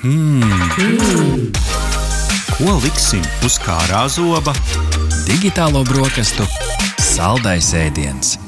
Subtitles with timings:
[0.00, 0.40] Hmm.
[2.56, 4.54] Ko liksim uz kārā zoba?
[5.26, 6.46] Digitālo brokastu
[7.04, 8.38] saldais ēdiens.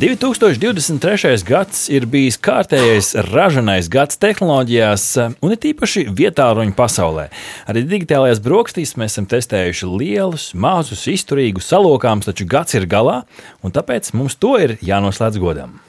[0.00, 1.44] 2023.
[1.44, 5.04] gads ir bijis kārtējais ražanais gads tehnoloģijās,
[5.44, 7.28] un it īpaši vietāluņu pasaulē.
[7.68, 13.26] Arī digitālajās brokastīs mēs esam testējuši lielus, mazus, izturīgus, salokāmus, taču gads ir galā,
[13.60, 15.82] un tāpēc mums to ir jānoslēdz godam.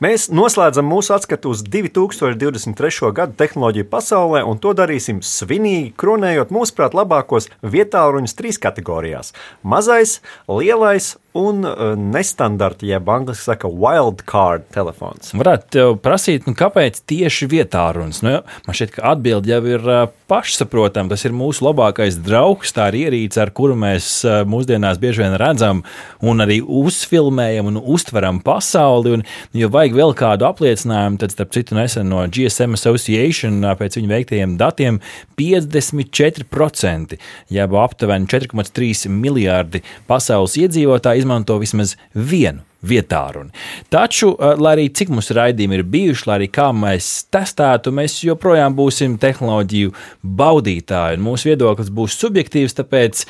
[0.00, 3.10] Mēs noslēdzam mūsu atskatu uz 2023.
[3.12, 9.34] gadu tehnoloģiju pasaulē, un to darīsim svinīgi, kronējot mūsuprāt labākos vietāluņus trīs kategorijās-
[9.74, 15.30] mazais, lielais un uh, nestandarta, jeb angļuiski saka, wildcard telefons.
[15.38, 18.18] Varētu tev prasīt, nu, kāpēc tieši vietā runas?
[18.26, 21.12] Nu, man šķiet, ka atbilde jau ir uh, pašsaprotama.
[21.12, 25.36] Tas ir mūsu labākais draugs, tā ir ierīce, ar kuru mēs uh, mūsdienās bieži vien
[25.38, 25.84] redzam
[26.18, 29.14] un arī uzfilmējam un uztveram pasauli.
[29.20, 29.24] Un,
[29.54, 34.58] ja vajag vēl kādu apliecinājumu, tad, starp citu, nesen no GSM Association pēc viņu veiktajiem
[34.58, 34.98] datiem
[35.38, 37.16] 54%,
[37.54, 43.50] jeb aptuveni 4,3 miljardi pasaules iedzīvotāji izmanto vismaz vienu vietālu.
[43.92, 48.20] Taču, eh, lai arī cik mums raidījumi ir bijuši, lai arī kā mēs testētu, mēs
[48.24, 49.92] joprojām būsim tehnoloģiju
[50.24, 51.20] baudītāji.
[51.20, 53.26] Mūsu viedoklis būs subjektīvs, tāpēc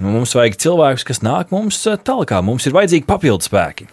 [0.00, 2.36] nu, mums vajag cilvēkus, kas nāk mums eh, tālāk.
[2.44, 3.88] Mums ir vajadzīgi papildus spēki.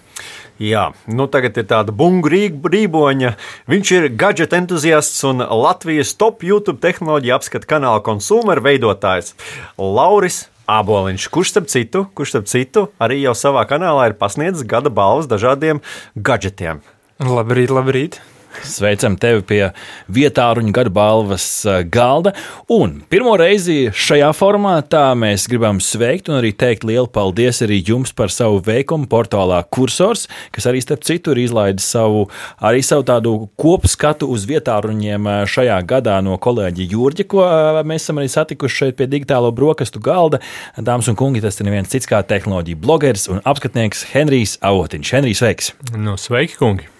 [0.58, 3.36] Jā, nu tagad ir tāda bungu rīboņa.
[3.70, 9.36] Viņš ir gadget entuziasts un Latvijas top YouTube tehnoloģija apskata kanāla konsumeru veidotājs
[9.78, 14.92] Lauris Aboliņš, kurš starp citu, kurš starp citu arī jau savā kanālā ir pasniedzis gada
[14.92, 15.80] balvas dažādiem
[16.16, 16.82] gadgetiem.
[17.24, 18.20] Labrīt, labrīt!
[18.66, 19.62] Sveicam tevi pie
[20.10, 21.46] vietā ruņu gada balvas
[21.92, 22.34] galda.
[22.74, 28.14] Un pirmo reizi šajā formātā mēs gribam sveikt un arī teikt lielu paldies arī jums
[28.16, 32.26] par savu veikumu portālā Cursors, kas arī starp citu ir izlaidis savu,
[32.60, 37.48] arī savu tādu kopskatu uz vietā ruņiem eh, šajā gadā no kolēģa Jurģa, ko
[37.88, 40.42] mēs esam arī satikuši šeit pie digitālo brokastu galda.
[40.78, 45.16] Dāmas un kungi, tas ir neviens cits kā tehnoloģija blogeris un apskatnieks Henrijs Avotiņš.
[45.18, 45.74] Henrijs, sveiks!
[45.96, 46.97] Nu, sveiki, kungi!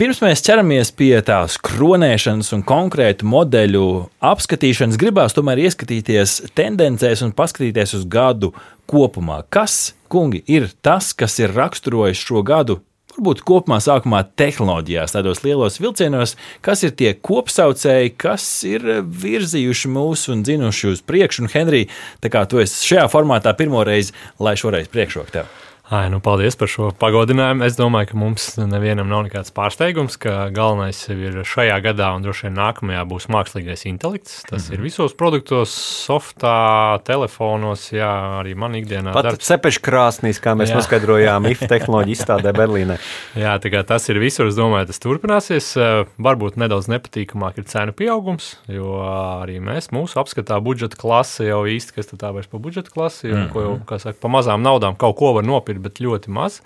[0.00, 3.82] Pirms mēs ķeramies pie tās kronēšanas un konkrētu modeļu
[4.24, 8.54] apskatīšanas, gribās tomēr ieskatīties tendencēs un paskatīties uz gadu
[8.88, 9.42] kopumā.
[9.52, 12.78] Kas, kungi, ir tas, kas ir raksturojis šo gadu?
[13.12, 16.32] Varbūt kopumā sākumā tehnoloģijās, tādos lielos vilcienos,
[16.64, 21.44] kas ir tie kopsaucēji, kas ir virzījuši mūs un dzinuši uz priekšu.
[21.44, 21.90] Un, Henrij,
[22.24, 25.58] tā kā tu esi šajā formātā pirmo reizi, lai šoreiz priekšroku tev.
[25.90, 27.64] Ai, nu, paldies par šo pagodinājumu.
[27.66, 32.44] Es domāju, ka mums nevienam nav nekāds pārsteigums, ka galvenais ir šajā gadā un droši
[32.46, 34.44] vien nākamajā būs mākslīgais intelekts.
[34.44, 34.74] Tas mm -hmm.
[34.76, 35.72] ir visos produktos,
[36.06, 39.12] softā, telefonos, jā, arī man ikdienā.
[39.12, 39.48] Pat darbs.
[39.48, 40.76] cepešu krāsnīs, kā mēs jā.
[40.78, 43.00] noskaidrojām, IF tehnoloģiju izstādē Berlīnē.
[43.44, 45.74] jā, tā kā tas ir visur, es domāju, tas turpināsies.
[46.18, 49.02] Varbūt nedaudz nepatīkamāk ir cenu pieaugums, jo
[49.42, 53.34] arī mēs mūsu apskatā budžeta klase jau īsti, kas tā vairs pa budžeta klasi, mm
[53.34, 53.52] -hmm.
[53.52, 56.60] ko jau, kā saka, pa mazām naudām kaut ko var nopirkt bet ļoti maz.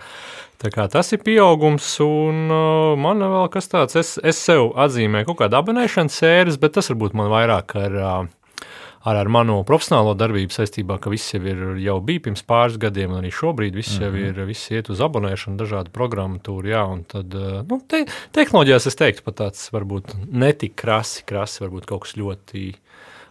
[0.65, 5.59] Tas ir pieaugums, un uh, man vēl kas tāds, es, es sev atzīmēju kaut kādu
[5.59, 8.71] abonēšanas sērijas, bet tas varbūt man vairāk ar, uh,
[9.05, 13.13] ar, ar manu profesionālo darbību saistībā, ka viss jau ir jau bija pirms pāris gadiem,
[13.13, 14.31] un arī šobrīd viss jau mhm.
[14.31, 19.01] ir, viss iet uz abonēšanu, dažādu programmatūru, jā, un tad, uh, nu, te, tehnoloģijās es
[19.01, 22.71] teiktu pat tāds varbūt netik krasi, krasi, varbūt kaut kas ļoti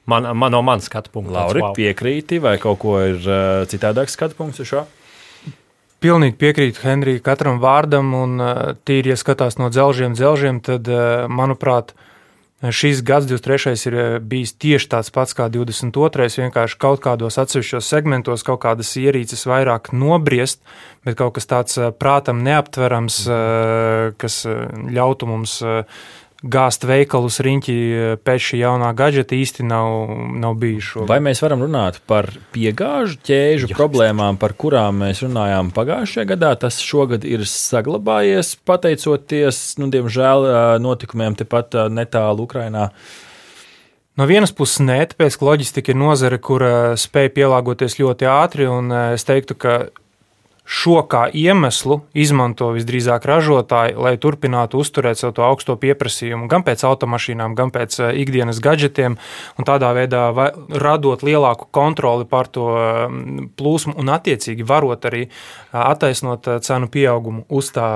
[0.05, 1.39] man, man, no manas skatu punkta.
[1.39, 1.73] Lauri, wow.
[1.77, 4.85] piekrīti, vai kaut ko ir uh, citādāks skatu punkts uz šo?
[6.03, 8.41] Pilnīgi piekrītu Henrijam katram vārdam, un
[8.83, 10.89] tīri, ja skatās no dzelžiem, dzelžiem tad,
[11.31, 11.93] manuprāt,
[12.59, 13.75] šis gads, 23.
[13.87, 16.27] ir bijis tieši tāds pats kā 22.
[16.43, 20.59] vienkārši kaut kādos atsevišķos segmentos, kaut kādas ierīces vairāk nobriest,
[21.07, 23.21] bet kaut kas tāds prātam neaptverams,
[24.19, 24.41] kas
[24.99, 25.55] ļautu mums
[26.43, 27.75] gāzt veikalus riņķi
[28.27, 30.11] pēc šī jaunā gadžeta īsti nav,
[30.43, 31.05] nav bijuši.
[31.07, 33.77] Vai mēs varam runāt par piegāžu ķēžu Jā.
[33.77, 36.53] problēmām, par kurām mēs runājām pagājušajā gadā?
[36.59, 40.49] Tas šogad ir saglabājies pateicoties, nu, diemžēl,
[40.83, 42.89] notikumiem tepat netālu Ukrainā.
[44.19, 46.61] No vienas puses, nē, tāpēc, ka loģistika ir nozare, kur
[47.01, 49.77] spēj pielāgoties ļoti ātri, un es teiktu, ka
[50.63, 57.51] Šo kā iemeslu izmanto visdrīzāk ražotāji, lai turpinātu uzturēt savu augsto pieprasījumu gan pēc automašīnām,
[57.57, 59.17] gan pēc eh, ikdienas gadgetiem,
[59.59, 60.29] un tādā veidā
[60.71, 65.33] radot lielāku kontroli pār to mm, plūsmu un attiecīgi varot arī eh,
[65.83, 67.89] attaisnot eh, cenu pieaugumu uz tā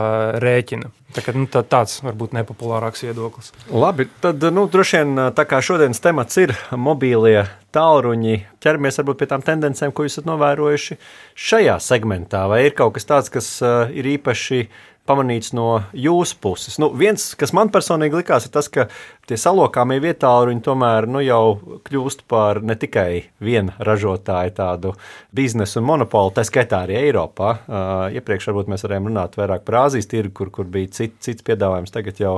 [0.44, 0.92] rēķina.
[1.16, 3.54] Tā kā, nu, tā, tāds varbūt nepopulārāks viedoklis.
[3.72, 7.46] Labi, tad nu, droši vien tā kā šodienas temats ir mobīlie
[7.76, 11.00] tālruņi, ķeramies varbūt pie tām tendencēm, ko jūs esat novērojuši
[11.48, 12.44] šajā segmentā.
[12.52, 14.66] Vai ir kaut kas tāds, kas uh, ir īpaši
[15.08, 16.78] pamanīts no jūsu puses?
[16.82, 18.88] Nu, viens, kas man personīgi likās, ir tas, ka
[19.28, 24.94] tie salokāmie vietāluņi tomēr nu, jau kļūst par ne tikai vienu ražotāju tādu
[25.36, 27.54] biznesu un monopolu, tā skaitā arī Eiropā.
[27.68, 31.46] Uh, iepriekš varbūt mēs varējām runāt vairāk par Āzijas tirgu, kur, kur bija cit, cits
[31.48, 31.94] piedāvājums.
[31.96, 32.36] Tagad jau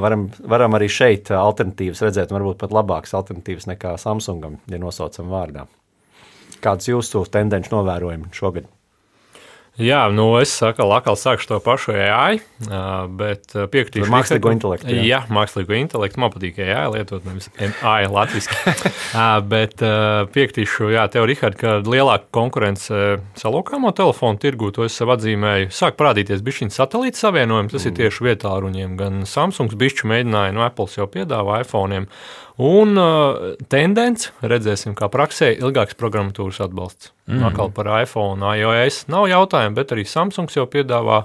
[0.00, 5.66] varam, varam arī šeit alternatīvas redzēt, varbūt pat labākas alternatīvas nekā Samsungam, ja nosaucam vārdā.
[6.60, 8.68] Kāds jūsu tendenci novērojumi šogad?
[9.80, 12.40] Jā, nu es saku, lakal sākšu to pašu AI,
[13.16, 14.10] bet piekritīšu.
[14.12, 14.92] Mākslīgo intelektu.
[14.92, 15.04] Jā.
[15.08, 16.20] jā, mākslīgo intelektu.
[16.20, 17.48] Man patīk AI lietot, nevis
[17.80, 18.74] AI latviski.
[19.52, 19.80] bet
[20.34, 25.72] piekritīšu, jā, tev, Rihard, ka lielāka konkurence salokāmo telefonu tirgū, to es sev atzīmēju.
[25.74, 27.90] Sāk parādīties bišķiņu satelīta savienojumi, tas mm.
[27.90, 28.94] ir tieši vietā ruņiem.
[29.00, 32.04] Gan Samsungs bišķi mēģināja, no Apple jau piedāvā iPhone.
[32.58, 37.12] Un uh, tendence, redzēsim, kā praksē, ilgāks programmatūras atbalsts.
[37.30, 37.46] Mm.
[37.46, 41.24] Atkal par iPhone, iOS nav jautājumu, bet arī Samsungs jau piedāvā.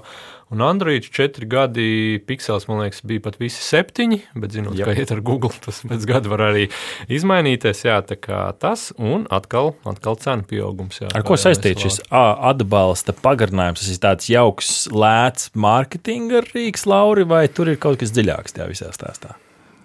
[0.54, 4.86] Un Android 4 gadi, Pixels, man liekas, bija pat visi septiņi, bet zinot, Jep.
[4.86, 6.68] ka iet ar Google, tas pēc gada var arī
[7.10, 7.80] izmainīties.
[7.88, 11.00] Jā, tā kā tas un atkal, atkal cenu pieaugums.
[11.02, 13.82] Jā, ar ko saistīts šis atbalsta pagarinājums?
[13.82, 18.70] Tas ir tāds jauks, lēts mārketinga rīks, Lauri, vai tur ir kaut kas dziļāks tajā
[18.70, 19.34] visā stāstā?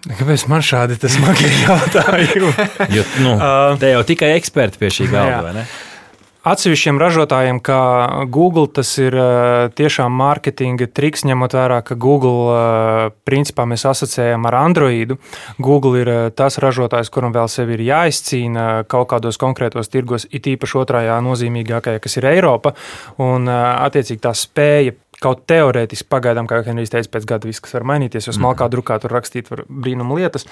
[0.02, 2.50] Kāpēc man šādi tas smagi jautājumi?
[2.90, 3.38] jo, nu,
[3.82, 5.66] te jau tikai eksperti pie šī galda, vai ne?
[6.42, 7.80] Atsevišķiem ražotājiem, kā
[8.34, 9.14] Google, tas ir
[9.78, 12.56] tiešām mārketinga triks, ņemot vērā, ka Google
[13.22, 15.20] principā mēs asociējam ar Androidu.
[15.62, 20.80] Google ir tas ražotājs, kuram vēl sevi ir jāizcīna kaut kādos konkrētos tirgos, it īpaši
[20.82, 22.74] otrajā nozīmīgākajā, kas ir Eiropa.
[23.22, 28.28] Un, attiecīgi, tā spēja kaut teorētiski pagaidām, kā Henrijs teica, pēc gada viss var mainīties,
[28.28, 28.74] jo smalkā mm.
[28.74, 30.48] drukā tur rakstīt var brīnumu lietas.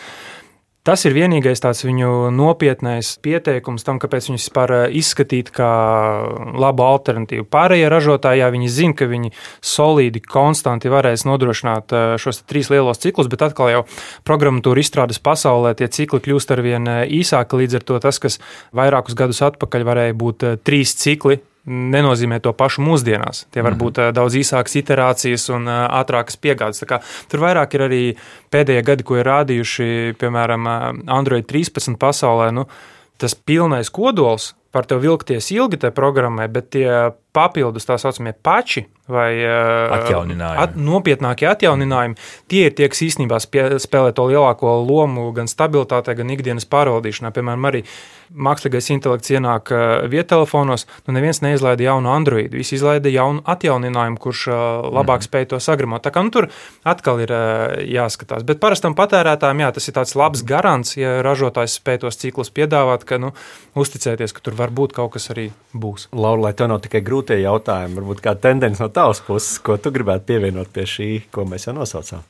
[0.81, 5.69] Tas ir vienīgais tāds viņu nopietnais pieteikums tam, kāpēc viņus vispār eh, izskatīt kā
[6.57, 7.45] labu alternatīvu.
[7.53, 9.29] Pārējie ražotāji, jā, viņi zina, ka viņi
[9.61, 13.85] solīdi, konstanti varēs nodrošināt eh, šos trīs lielos ciklus, bet atkal jau
[14.25, 17.61] programmatūra izstrādes pasaulē tie cikli kļūst ar vien eh, īsāki.
[17.61, 18.41] Līdz ar to tas, kas
[18.73, 23.45] vairākus gadus atpakaļ varēja būt trīs cikli, nenozīmē to pašu mūsdienās.
[23.55, 23.81] Tie var mhm.
[23.81, 24.15] būt mm.
[24.19, 26.85] daudz īsākas iterācijas un ātrākas piegādes.
[27.31, 28.05] Tur vairāk ir arī
[28.53, 29.91] pēdējie gadi, ko ir rādījuši,
[30.21, 30.71] piemēram,
[31.11, 32.51] Android 13 pasaulē.
[32.55, 32.67] Nu,
[33.21, 36.89] tas pilnais kodols par tevi vilkties ilgi tajā programmai, bet tie
[37.37, 40.63] papildus tā saucamie pači vai atjauninājumi.
[40.63, 42.17] At, nopietnākie atjauninājumi,
[42.51, 47.33] tie ir tie, kas īstenībā spēlē to lielāko lomu gan stabilitātē, gan ikdienas pārvaldīšanā.
[47.35, 47.83] Piemēram, arī
[48.31, 49.73] mākslīgais intelekts ienāk
[50.11, 54.45] viettelefonos, nu neviens neizlaida jaunu Android, visi izlaida jaunu atjauninājumu, kurš
[54.87, 55.27] labāk mm.
[55.27, 56.05] spēj to sagramot.
[56.05, 56.47] Tā kā nu, tur
[56.87, 57.35] atkal ir
[57.91, 58.47] jāskatās.
[58.47, 63.07] Bet parastam patērētājam, jā, tas ir tāds labs garants, ja ražotājs spēj tos ciklus piedāvāt,
[63.09, 63.35] ka nu,
[63.75, 66.07] uzticēties, ka tur var būt kaut kas arī būs.
[66.15, 69.93] Laura, lai tev nav tikai grūtie jautājumi, varbūt kā tendence no tavas puses, ko tu
[69.93, 72.25] gribētu pievienot pie šī, ko mēs jau nosaucām?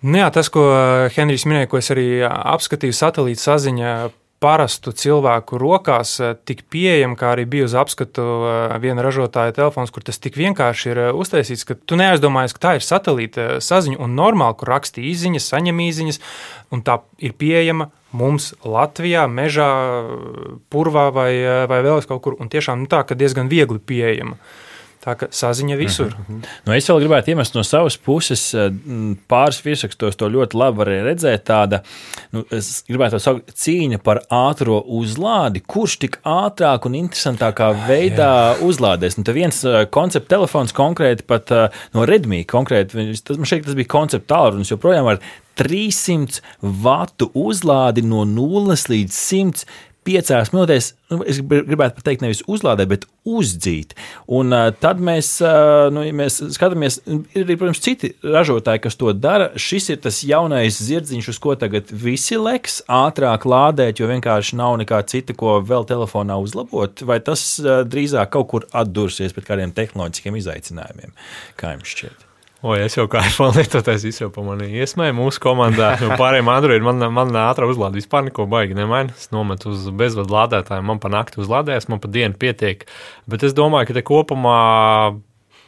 [0.00, 0.64] Nu jā, tas, ko
[1.12, 3.92] Henrijs minēja, ko es arī apskatīju, satelīta saziņa
[4.40, 6.14] parastu cilvēku rokās
[6.48, 8.24] tik pieejama, kā arī bija uz apskatu
[8.80, 12.86] viena ražotāja telefons, kur tas tik vienkārši ir uztaisīts, ka tu neaizdomājies, ka tā ir
[12.86, 16.22] satelīta saziņa un normāli, kur raksta īsiņas, saņem īsiņas,
[16.72, 19.70] un tā ir pieejama mums Latvijā, mežā,
[20.72, 21.30] purvā vai,
[21.70, 24.38] vai vēl kaut kur, un tiešām nu, tā, ka diezgan viegli pieejama.
[25.00, 26.10] Tā kā saziņa visur.
[26.12, 26.48] Mm -hmm.
[26.66, 28.68] nu, es vēl gribētu iemest no savas puses, eh,
[29.32, 31.44] pāris virsrakstos to ļoti labi varēja redzēt.
[31.48, 31.80] Tāda,
[32.32, 38.56] nu, es gribētu saukt cīņa par ātrā uzlādi, kurš tik ātrāk un interesantākā veidā Jā.
[38.60, 39.16] uzlādēs.
[39.16, 43.74] Nu, viens eh, koncepts telefons konkrēti pat eh, no Redmi, konkrēti, tas, man šeit tas
[43.74, 45.18] bija koncepts tālrunis, joprojām ar
[45.56, 49.64] 300 vatu uzlādi no 0 līdz 100
[50.10, 53.94] piecās minūtēs, nu, es gribētu pateikt, nevis uzlādēt, bet uzdzīt.
[54.32, 58.98] Un uh, tad mēs, uh, nu, ja mēs skatāmies, ir arī, protams, citi ražotāji, kas
[59.00, 59.50] to dara.
[59.60, 64.80] Šis ir tas jaunais zirdziņš, uz ko tagad visi leks ātrāk lādēt, jo vienkārši nav
[64.82, 67.04] nekā cita, ko vēl telefonā uzlabot.
[67.06, 71.14] Vai tas uh, drīzāk kaut kur atdursies pret kādiem tehnoloģiskiem izaicinājumiem,
[71.60, 72.29] kā jums šķiet?
[72.60, 75.94] O, es jau kā iPhone lietotājs, es jau pamanīju, iesmēju mūsu komandā.
[76.02, 79.14] Jo pārējiem Android man, man ātrā uzlāde vispār neko baigi nemaina.
[79.16, 82.84] Es nometu uz bezvadu lādētāju, man pa nakti uzlādējas, man pa dienu pietiek.
[83.30, 84.58] Bet es domāju, ka te kopumā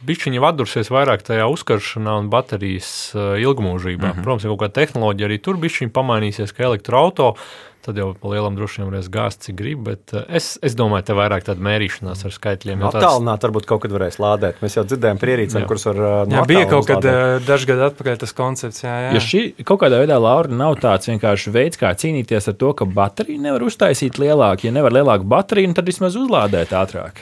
[0.07, 4.09] bišķiņi vadursies vairāk tajā uzkaršanā un baterijas eh, ilgmūžībā.
[4.09, 4.25] Mm -hmm.
[4.25, 7.39] Protams, ka kaut kāda tehnoloģija arī tur bišķiņi pamainīsies, ka elektroautorāta
[7.83, 9.81] tad jau pa lielam droši vien varēs gāzt, cik grib.
[9.83, 12.79] Bet eh, es, es domāju, ka vairāk tāda mērīšanās ar skaitļiem.
[12.79, 13.49] No, Attālināt, tās...
[13.49, 14.61] varbūt kaut kad varēs lādēt.
[14.63, 15.99] Mēs jau dzirdējām pierīcēm, kuras var.
[16.29, 17.03] No jā, bija kaut kad
[17.43, 18.83] dažs gadu atpakaļ tas koncepts.
[18.85, 19.11] Jā, jā.
[19.17, 22.87] Ja šī kaut kādā veidā, Laura, nav tāds vienkārši veids, kā cīnīties ar to, ka
[22.87, 24.69] bateriju nevar uztaisīt lielāku.
[24.69, 27.19] Ja nevar lielāku bateriju, tad vismaz uzlādēt ātrāk.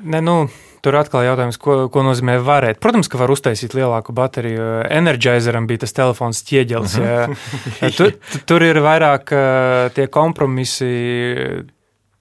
[0.00, 0.46] Ne, nu,
[0.84, 2.80] tur atkal jautājums, ko, ko nozīmē varēt.
[2.82, 4.68] Protams, ka var uztaisīt lielāku bateriju.
[4.90, 6.96] Energizeram bija tas telefons ķieģelis.
[7.00, 7.26] Ja.
[7.98, 8.16] tur,
[8.48, 10.90] tur ir vairāk uh, tie kompromisi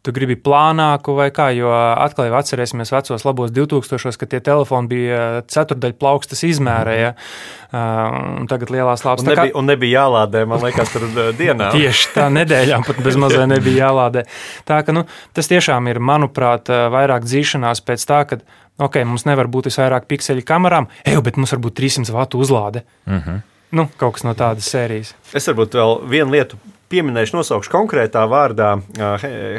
[0.09, 4.89] tu gribi plānāku vai kā, jo atkal jau atcerēsimies vecos labos 2000, kad tie telefoni
[4.89, 7.11] bija ceturdaļa plaukstas izmērē, ja?
[7.13, 9.23] uh, un tagad lielās lāpas.
[9.23, 9.59] Un, nebija, kā...
[9.59, 11.05] un nebija jālādē, man liekas, tur
[11.37, 11.69] dienā.
[11.77, 14.25] Tieši tā nedēļām pat bez mazai nebija jālādē.
[14.69, 15.05] Tā ka, nu,
[15.37, 18.41] tas tiešām ir, manuprāt, vairāk dzīšanās pēc tā, ka,
[18.81, 22.85] ok, mums nevar būt visvairāk pikseļu kamerām, ej, bet mums var būt 300 vatu uzlāde.
[23.05, 23.23] Uh mhm.
[23.29, 23.47] -huh.
[23.69, 25.11] Nu, kaut kas no tādas sērijas.
[25.37, 26.57] Es varbūt vēl vienu lietu
[26.89, 28.73] pieminēšu, nosaukšu konkrētā vārdā.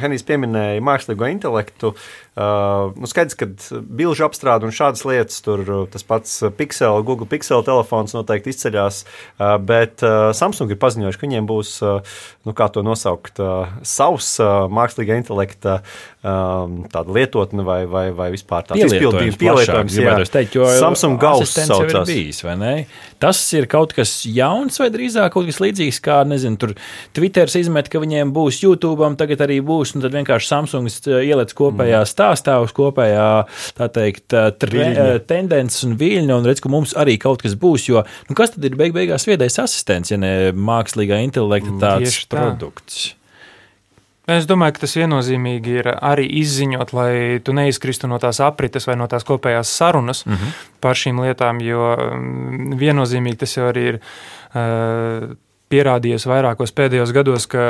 [0.02, 1.94] Henijs pieminēja mākslīgo intelektu.
[2.38, 3.48] Nu, skaidrs, ka
[3.82, 9.00] bilžu apstrāde un šādas lietas, tur tas pats Pixel, Google Pixel telefons noteikti izceļas,
[9.66, 10.04] bet
[10.38, 11.72] Samsung ir paziņojuši, ka viņiem būs,
[12.46, 13.42] nu, kā to nosaukt,
[13.82, 14.36] savs
[14.70, 15.80] mākslīgā intelekta
[16.22, 19.98] tāda lietotne vai, vai, vai vispār tāds izpildījums, pielietojums.
[19.98, 22.06] Jā, teikt, jo Samsung Gauss saucās.
[22.08, 22.44] Bijis,
[23.20, 26.76] Tas ir kaut kas jauns vai drīzāk kaut kas līdzīgs, kā, nezinu, tur
[27.16, 32.04] Twitter izmet, ka viņiem būs YouTube, tagad arī būs, un tad vienkārši Samsungs ieliec kopējā
[32.04, 32.10] mm.
[32.20, 33.28] Stāstā uz kopējā,
[33.80, 34.88] teikt, tre,
[35.28, 38.66] tendences un viļņu, un redz, ka mums arī kaut kas būs, jo, nu, kas tad
[38.68, 42.36] ir beig beigās viedais asistents, ja ne mākslīgā intelekta mm, tāds tā.
[42.36, 43.14] produkts?
[44.30, 47.12] Es domāju, ka tas viennozīmīgi ir arī izziņot, lai
[47.42, 50.58] tu neizkristu no tās aprites vai no tās kopējās sarunas mm -hmm.
[50.84, 51.88] par šīm lietām, jo
[52.78, 55.32] viennozīmīgi tas jau arī ir uh,
[55.72, 57.64] pierādījies vairākos pēdējos gados, ka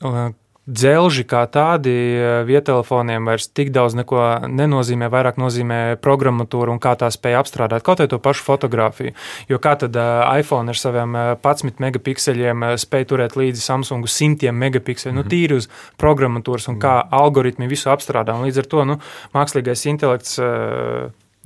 [0.00, 0.32] uh,
[0.66, 7.10] dzelži kā tādi uh, vietelefoniem vairs tik daudz nenozīmē, vairāk nozīmē programmatūru un kā tā
[7.12, 9.12] spēja apstrādāt kaut vai to pašu fotografiju.
[9.48, 15.12] Jo kā tad uh, iPhone ar saviem 11 megapikseļiem spēj turēt līdzi Samsungu simtiem megapikseļu,
[15.14, 15.24] mm -hmm.
[15.24, 15.68] nu tīri uz
[16.00, 18.34] programmatūras un kā algoritmi visu apstrādā.
[18.34, 18.98] Un līdz ar to nu,
[19.34, 20.40] mākslīgais intelekts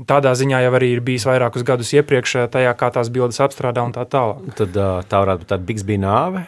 [0.06, 3.90] Tādā ziņā jau arī ir bijis vairākus gadus iepriekš, tajā, kā tās bildes apstrādā un
[3.92, 4.44] tā tālāk.
[4.54, 4.76] Tad
[5.10, 6.44] tā varētu būt tāda Bixby nāve.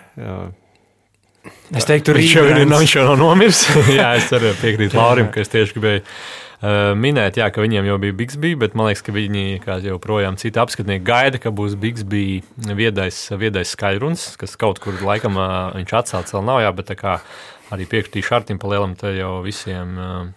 [1.71, 3.63] Es teiktu, viņš jau ir viņš jau nav nomiris.
[4.01, 7.99] jā, es arī piekrītu Laurim, ka es tieši gribēju uh, minēt, jā, ka viņiem jau
[8.03, 11.79] bija Bixby, bet man liekas, ka viņi, kā jau projām citi apskatnieki, gaida, ka būs
[11.81, 12.43] Bixby
[12.77, 16.99] viedais, viedais skaļruns, kas kaut kur laikam uh, viņš atcelts vēl nav, jā, bet tā
[16.99, 17.17] kā
[17.71, 19.97] arī piekritīšu Artim pa lielam, te jau visiem.
[19.97, 20.29] Uh,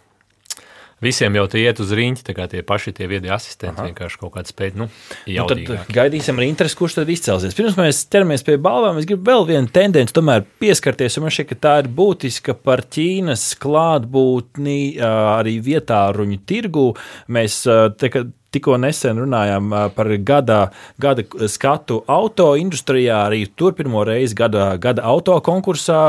[1.03, 3.89] Visiem jau tie iet uz rīņķi, tā kā tie paši tie viedi asistenti Aha.
[3.89, 4.77] vienkārši kaut kādā spēļā.
[4.79, 7.55] Nu, nu, tad gaidīsim ar interesi, kurš tad izcelsies.
[7.57, 11.50] Pirms mēs ķeramies pie balvām, es gribu vēl vienu tendenci tomēr pieskarties, un man šķiet,
[11.51, 16.88] ka tā ir būtiska par Ķīnas klātbūtni arī vietā ruņu tirgu.
[17.33, 17.63] Mēs
[18.00, 18.12] te,
[18.53, 20.60] tikko nesen runājām par gada,
[21.01, 23.24] gada skatu auto industrijā.
[23.27, 26.00] Arī tur pirmo reizi gada, gada auto konkursā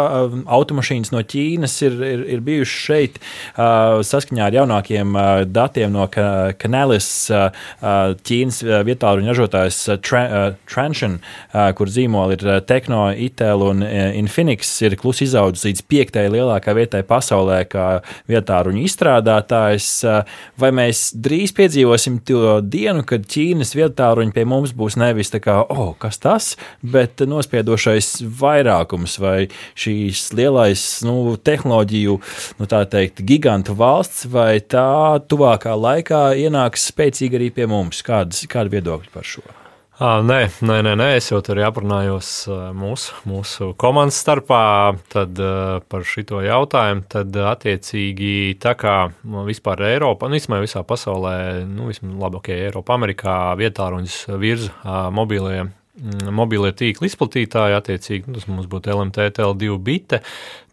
[0.44, 3.18] automašīnas no Ķīnas ir, ir, ir bijušas šeit
[3.56, 5.16] saskaņā ar jaunākiem
[5.54, 7.10] datiem no Kanalis
[7.80, 11.18] Ķīnas vietālu ražotājs Transsion,
[11.78, 17.62] kur zīmoli ir Tekno, Itel un Infinix, ir klusi izaudzis līdz piektajai lielākajai vietai pasaulē,
[17.70, 17.86] kā
[18.30, 19.90] vietāruņu izstrādātājs.
[20.60, 25.58] Vai mēs drīz piedzīvosim to dienu, kad Ķīnas vietāruņi pie mums būs nevis tā kā,
[25.62, 26.50] oh, kas tas,
[26.80, 29.48] bet nospiedošais vairākums vai
[29.78, 32.20] šīs lielais nu, tehnoloģiju,
[32.60, 38.04] nu, tā teikt, gigantu valsts, vai tā tuvākā laikā ienāks spēcīgi arī pie mums?
[38.06, 39.63] Kādas, kāda viedokļa par šo?
[39.94, 42.28] À, nē, nē, nē, nē, es jau tur aprunājos
[42.74, 44.58] mūsu, mūsu komandas starpā
[45.12, 45.38] tad,
[45.86, 47.04] par šo jautājumu.
[47.14, 48.96] Tad, attiecīgi, tā kā
[49.46, 51.36] vispār Eiropā, nu, vismaz visā pasaulē,
[51.70, 55.68] nu, vismaz labi, ok, Eiropā, Amerikā vietā runas virza mobilie
[56.34, 60.18] mobilie tīkla izplatītāji, attiecīgi, nu, tas mums būtu LMT, TL2 bite,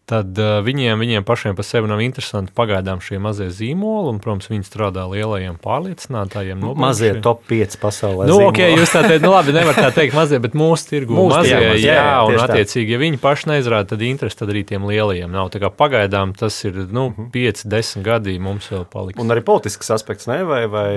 [0.10, 4.50] tad uh, viņiem, viņiem pašiem par sevi nav interesanti pagaidām šie mazie zīmoli, un, protams,
[4.52, 6.66] viņi strādā lielajiem pārliecinātājiem.
[6.80, 8.28] Mazie top 5 pasaulē.
[8.28, 8.50] Nu, zīmoli.
[8.50, 11.54] ok, jūs tā teikt, nu labi, nevar tā teikt mazie, bet mūsu tirgu mūsu mazie,
[11.54, 14.90] jā, mazie, jā, jā, un attiecīgi, ja viņi paši neizrāda, tad interesi tad arī tiem
[14.90, 15.54] lielajiem nav.
[15.54, 17.74] Tā kā pagaidām tas ir, nu, 5, mhm.
[17.78, 19.22] 10 gadi mums vēl paliks.
[19.22, 20.42] Un arī politisks aspekts, ne?
[20.48, 20.90] Vai, vai...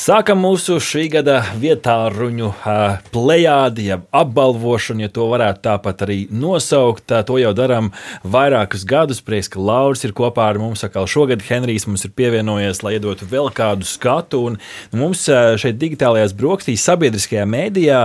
[0.09, 6.17] Sākam mūsu šī gada vietā ruņu uh, plējādi, jeb apbalvošanu, ja to varētu tāpat arī
[6.33, 7.13] nosaukt.
[7.13, 7.91] Uh, to jau darām
[8.25, 9.21] vairākus gadus.
[9.21, 10.81] Prieks, ka Lauris ir kopā ar mums.
[10.87, 14.41] Atkal šogad Henrijs mums ir pievienojies, lai iedotu vēl kādu skatu.
[14.49, 14.57] Un,
[14.95, 18.01] nu, mums uh, šeit digitālajās brokastīs, sabiedriskajā mēdījā,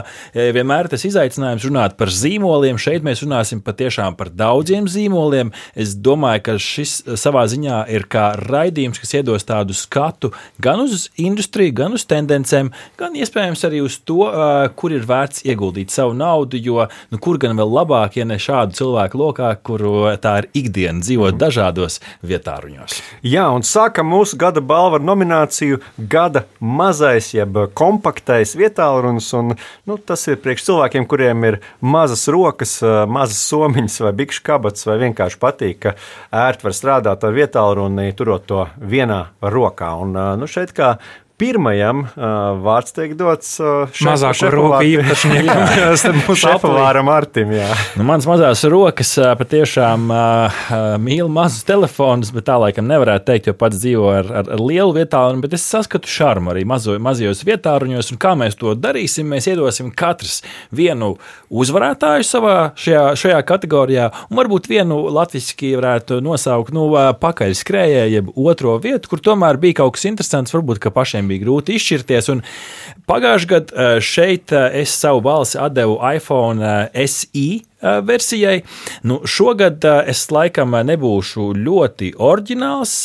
[0.57, 2.83] vienmēr ir tas izaicinājums runāt par zīmoliem.
[2.83, 5.55] Šeit mēs runāsim patiešām par daudziem zīmoliem.
[5.72, 11.07] Es domāju, ka šis savā ziņā ir kā raidījums, kas iedos tādu skatu gan uz
[11.15, 14.25] industriju, gan uz tendencēm, gan iespējams arī uz to,
[14.79, 16.59] kur ir vērts ieguldīt savu naudu.
[16.63, 21.03] Jo nu, kur gan vēl labāk, ja ne šādu cilvēku lokā, kuru tā ir ikdiena
[21.03, 23.00] dzīvot dažādos vietāruņos.
[23.25, 29.29] Jā, un sākam mūsu gada balvu ar nomināciju Gada mazais, jeb kompaktais vietālunis.
[29.38, 29.53] Un,
[29.89, 35.00] nu, tas ir priekš cilvēkiem, kuriem ir mazas rokas, mazas somiņas vai bikšu kabats, vai
[35.05, 35.95] vienkārši patīk, ka
[36.43, 39.93] ērti var strādāt ar vietālruni, turot to vienā rokā.
[40.03, 40.95] Un, nu, šeit kā
[41.41, 42.29] pirmajam ā,
[42.63, 46.35] vārds tiek dots Mazāko roku šefpavāra- īpašniekam.
[46.43, 47.51] Šefpavāram Artim.
[47.97, 50.23] Nu, Mans mazās rokas ā, patiešām ā,
[51.01, 54.93] mīl mazus telefonus, bet tā laikam nevarētu teikt, jo pats dzīvo ar, ar, ar lielu
[54.95, 55.41] vietālu.
[55.43, 58.13] Bet es saskatu šarmu arī mazo, mazajos vietāruņos.
[58.13, 59.27] Un kā mēs to darīsim?
[59.33, 60.41] Mēs iedosim katrs
[60.75, 61.15] vienu
[61.53, 68.13] uzvarētāju savā šajā, šajā kategorijā, un varbūt vienu latviešu varētu nosaukt nu, ā, pakaļ skrējēju,
[68.17, 70.53] jeb otro vietu, kur tomēr bija kaut kas interesants.
[70.53, 72.31] Varbūt ka pašiem bija grūti izšķirties.
[73.09, 76.75] Pagājušajā gadā šeit ā, es savu balsi atdevu iPhone ā,
[77.09, 77.47] SE
[77.83, 78.61] versijai.
[79.07, 82.95] Nu, šogad es laikam nebūšu ļoti oriģināls,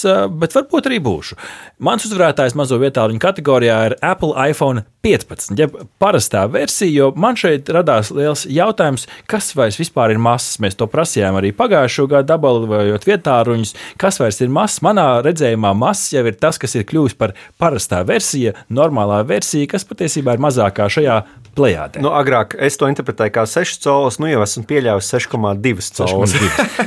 [0.40, 1.38] bet varbūt arī būšu.
[1.84, 7.68] Mans uzvarētājs mazo vietālu kategorijā ir Apple iPhone 15, jeb parastā versija, jo man šeit
[7.72, 10.58] radās liels jautājums, kas vairs vispār ir mazs.
[10.62, 13.74] Mēs to prasījām arī pagājušo gadu, apbalvojot vietāruņus.
[14.00, 14.82] Kas vairs ir mazs?
[14.84, 19.86] Manā redzējumā mazs jau ir tas, kas ir kļuvis par parastā versija, normālā versija, kas
[19.88, 21.20] patiesībā ir mazākā šajā
[21.56, 22.02] plējādē.
[22.04, 26.36] Nu, agrāk es to interpretēju kā 6 cēlus, nu jau esmu pieļāvis 6,2 cēlus.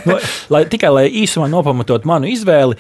[0.10, 0.18] nu,
[0.54, 2.78] lai, tikai lai īsumā nopamatot manu izvēli,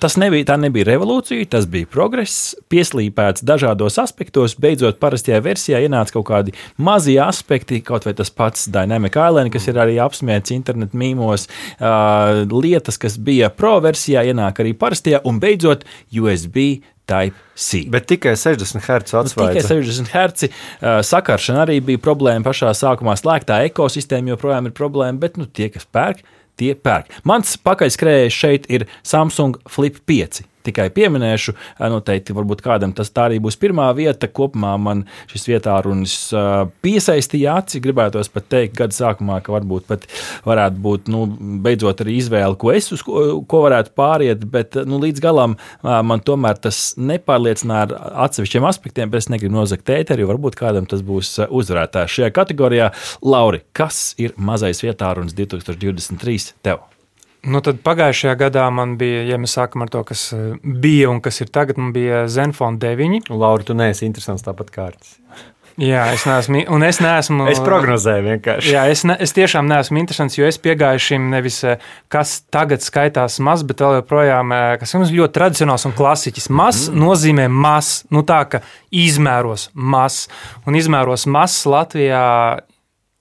[0.00, 4.54] tas nebija, tā nebija revolūcija, tas bija progress, pieslīpēts dažādos aspektos.
[4.60, 9.68] Beidzot, parastajā versijā ienāca kaut kādi mazi aspekti, kaut vai tas pats Dynamic Island, kas
[9.70, 15.42] ir arī apsmiets internetu mīmos, uh, lietas, kas bija pro versijā, ienāk arī parastajā, un
[15.42, 16.82] beidzot USB.
[17.02, 17.88] Type-C.
[17.90, 19.88] Bet tikai 60 Hz Nu, Tikai atsvaigs.
[19.98, 23.16] 60 Hz sakaršana arī bija problēma pašā sākumā.
[23.18, 26.22] Slēgtā ekosistēma joprojām ir problēma, bet nu, tie, kas pērk,
[26.60, 27.10] tie pērk.
[27.28, 30.44] Mans pakaļskrējējs šeit ir Samsung Flip 5.
[30.62, 31.54] Tikai pieminēšu,
[31.92, 34.28] noteikti, varbūt kādam tas tā arī būs pirmā vieta.
[34.30, 36.14] Kopumā man šis vietā runas
[36.84, 37.80] piesaistīja aci.
[37.82, 40.06] Gribētos pat teikt, gada sākumā, ka varbūt pat
[40.46, 41.24] varētu būt nu,
[41.64, 44.46] beidzot arī izvēle, ko es uz ko, ko varētu pāriet.
[44.52, 47.96] Bet nu, līdz galam man tomēr tas nepārliecināja ar
[48.28, 52.92] atsevišķiem aspektiem, bet es negribu nozagt ēteri, jo varbūt kādam tas būs uzvarētājs šajā kategorijā.
[53.26, 56.91] Lauri, kas ir mazais vietā runas 2023 tev?
[57.42, 61.18] Nu, tad pagājušajā gadā man bija, ja mēs sākam ar to, kas eh, bija un
[61.24, 63.32] kas ir tagad, man bija Zenfone 9.
[63.34, 65.16] Laura, tu neesi interesants tāpat kārtas.
[65.80, 67.46] Jā, es neesmu, un es neesmu.
[67.48, 68.72] Es prognozēju vienkārši.
[68.74, 72.84] Jā, es, ne, es tiešām neesmu interesants, jo es piegāju šim nevis, eh, kas tagad
[72.84, 76.50] skaitās maz, bet vēl joprojām, eh, ļoti tradicionāls un klasiķis.
[76.52, 77.02] Maz mm.
[77.02, 80.28] nozīmē maz, nu tā, ka izmēros maz,
[80.66, 82.62] un izmēros maz Latvijā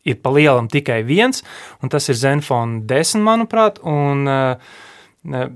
[0.07, 1.43] ir pa lielam tikai viens,
[1.81, 5.47] un tas ir Zenfone 10, manuprāt, un uh,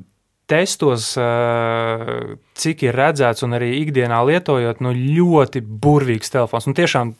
[0.49, 6.69] testos, uh, cik ir redzēts, un arī ikdienā lietojot, nu, ļoti burvīgs telefons.
[6.69, 7.15] Un tiešām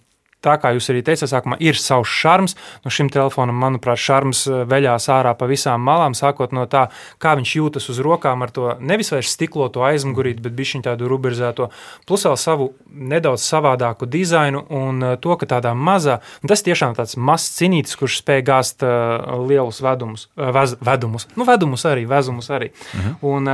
[0.46, 2.56] tā kā jūs arī teicāt, sākumā ir savs šarms.
[2.86, 6.88] No šim telefonam, manuprāt, šarms eh, veļās ārā pa visām malām, sākot no tā,
[7.22, 11.70] kā viņš jūtas uz rokām ar to nevis vairs stikloto aizmugurīti, bet bišķiņ tādu ruberizēto,
[12.08, 16.98] plus vēl savu nedaudz savādāku dizainu un eh, to, ka tādā mazā, un tas tiešām
[16.98, 22.50] tāds mazs cinītis, kurš spēj gāzt uh, lielus vedumus, vez, vedumus, nu vedumus arī, vezumus
[22.54, 22.72] arī.
[22.96, 23.16] Mhm.
[23.26, 23.50] Un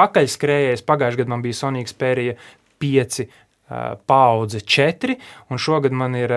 [0.00, 2.36] pakaļskrējējs pagājušajā gadā man bija Sonīgs Pērija
[2.80, 3.24] 5
[4.06, 5.16] paudze 4,
[5.50, 6.34] un šogad man ir.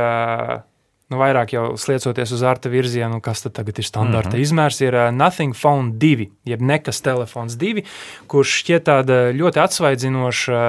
[1.11, 4.41] Nu, vairāk jau sliecoties uz arta virzienu, kas tad ir standarta mm -hmm.
[4.41, 7.83] izmērs, ir Nothing Phone 2, jeb nekas telefons 2,
[8.27, 10.61] kurš šķiet tāda ļoti atsvaidzinoša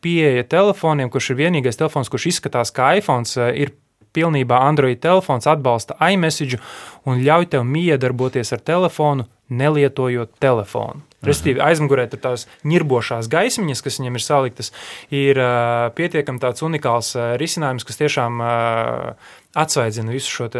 [0.00, 3.24] pieeja telefoniem, kurš ir vienīgais telefons, kurš izskatās kā iPhone,
[3.54, 3.72] ir
[4.16, 6.60] pilnībā Android telefons, atbalsta iMessage
[7.06, 11.04] un ļauj tev miedarboties ar telefonu, nelietojot telefonu.
[11.26, 14.72] Respektīvi, aizmugurē tur tās nirbošās gaismiņas, kas viņam ir saliktas,
[15.14, 20.50] ir uh, pietiekami tāds unikāls uh, risinājums, kas tiešām uh, atsvaidzina visu šo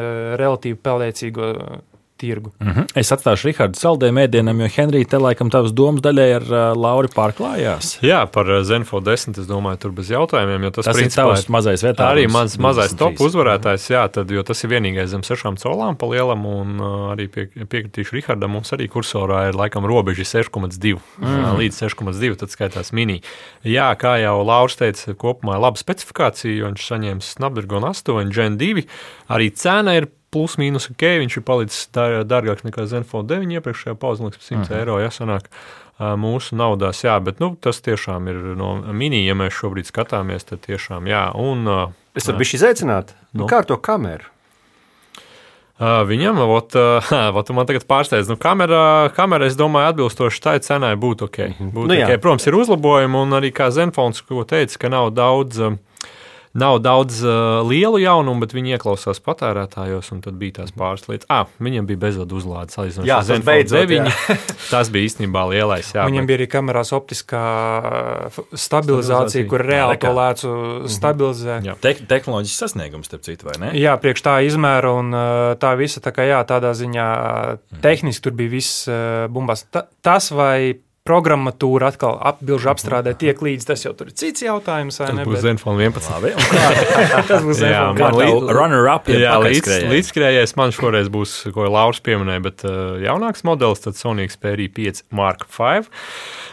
[0.41, 1.53] relatīvi pelēcīgo
[2.17, 2.53] tirgu.
[2.61, 2.87] Mm -hmm.
[2.95, 7.09] Es atstāšu Rahardu saldējumu ēdienam, jo Henrija te laikam tavas domas daļai ar uh, Lauri
[7.09, 7.99] pārklājās.
[8.03, 11.49] Jā, par Zenfo 10 es domāju, tur bez jautājumiem, jo tas, tas principā, ir tavs
[11.49, 12.11] mazais vietā.
[12.11, 16.07] Arī mans mazais top uzvarētājs, jā, tad, jo tas ir vienīgais zem sešām colām pa
[16.07, 21.57] lielam, un uh, arī pie, piekritīšu Rahardam, mums arī kursorā ir laikam robeža 6,2 mm.
[21.61, 23.21] līdz 6,2, tad skaitās mini.
[23.65, 28.87] Jā, kā jau Lauris teica, kopumā laba specifikācija, jo viņš saņēma Snapdragon 8 Gen 2,
[29.29, 34.29] arī cena ir plus mīnus ok, viņš ir palicis dārgāks nekā Zenfone 9 iepriekšējā pauzē,
[34.29, 34.79] liekas, 100 uh -huh.
[34.81, 35.51] eiro jāsanāk.
[35.97, 40.61] Mūsu naudās, jā, bet nu, tas tiešām ir no mini, ja mēs šobrīd skatāmies, tad
[40.67, 41.31] tiešām jā.
[41.33, 41.65] Un,
[42.15, 43.47] es varu bišķi izaicināt, nu, nu?
[43.49, 44.29] kā ar to kameru?
[45.81, 46.77] Viņam, ot,
[47.41, 51.39] ot, man tagad pārsteidz, nu, kamera, kamera, es domāju, atbilstoši tai cenai būtu ok.
[51.49, 51.73] Mhm.
[51.73, 52.21] Būtu Nu okay.
[52.21, 55.61] Protams, ir uzlabojumi, un arī kā Zenfons, ko teica, ka nav daudz.
[56.57, 61.29] Nav daudz uh, lielu jaunumu, bet viņi ieklausās patērētājos, un tad bija tās pāris lietas.
[61.33, 62.73] Ah, viņam bija bezvadu uzlāde.
[63.05, 64.07] Jā, tas beidzot, jā.
[64.73, 65.93] tas bija īstenībā lielais.
[65.93, 66.31] Jā, viņam bet...
[66.31, 67.43] bija arī kamerās optiskā
[68.33, 69.49] stabilizācija, stabilizācija.
[69.51, 70.55] kur reāli to lēcu
[70.97, 71.59] stabilizē.
[71.67, 71.77] Jā.
[71.83, 73.75] Te tehnoloģisks sasniegums, starp citu, vai ne?
[73.77, 77.11] Jā, priekš tā izmēra un uh, tā visa, tā kā jā, tādā ziņā
[77.85, 79.67] tehniski tur bija viss uh, bumbās.
[79.69, 83.67] Ta, tas vai programmatūra atkal apbilžu apstrādē tiek līdz.
[83.71, 84.99] Tas jau tur ir cits jautājums.
[85.01, 86.11] Tas ne, būs bet- Zenfone 11.
[86.17, 86.33] Labi,
[87.31, 87.99] Tas būs Jā, Zenfone.
[87.99, 92.43] kā man tev līdz- runner-up ir Jā, līdz, līdzskrējējis man šoreiz būs, ko Lauris pieminēja,
[92.45, 95.87] bet uh, jaunāks modelis, tad Sony Xperia 5 Mark V.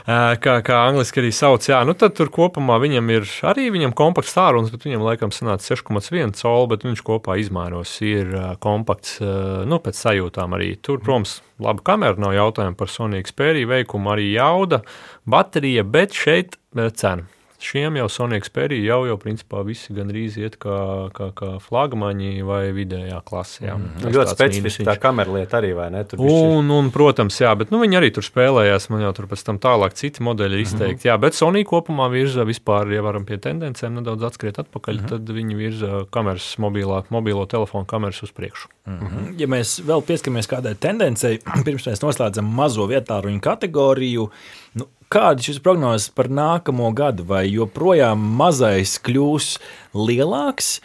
[0.04, 3.94] Uh, kā, kā angliski arī sauc, jā, nu tad tur kopumā viņam ir arī viņam
[3.96, 9.18] kompakts tālrunis, bet viņam laikam sanāca 6,1 colu, bet viņš kopā izmēros ir uh, kompakts,
[9.24, 10.74] uh, nu pēc sajūtām arī.
[10.84, 14.84] Tur, protams, laba kamera, nav jautājumu par Sony Xperia veikumu, arī jauda,
[15.26, 17.26] baterija, bet šeit uh, cena.
[17.64, 20.78] Šiem jau Sony Xperia jau, jau principā visi gandrīz iet kā,
[21.16, 23.78] kā, kā flagmaņi vai vidējā klasē.
[23.78, 26.04] Tas Nu, ļoti specifiski tā kamera lieta arī, vai ne?
[26.08, 28.90] Tur Un, un, protams, jā, bet nu, viņi arī tur spēlējās.
[28.92, 30.90] Man jau tur pēc tam tālāk citi modeļi ir izteikti.
[30.92, 31.08] Mm -hmm.
[31.08, 35.10] Jā, bet Sony kopumā virza vispār, ja varam pie tendencēm nedaudz atskriet atpakaļ, mm -hmm.
[35.10, 38.68] tad viņi virza kameras, mobilā, mobilo telefonu kameras uz priekšu.
[38.86, 39.40] Mhm.
[39.40, 44.30] Ja mēs vēl pieskaramies kādai tendencei, pirms mēs noslēdzam mazo vietāruņu kategoriju,
[44.74, 47.26] nu, kādas ir prognozes par nākamo gadu?
[47.30, 49.54] Vai joprojām mazais kļūs
[49.96, 50.76] lielāks?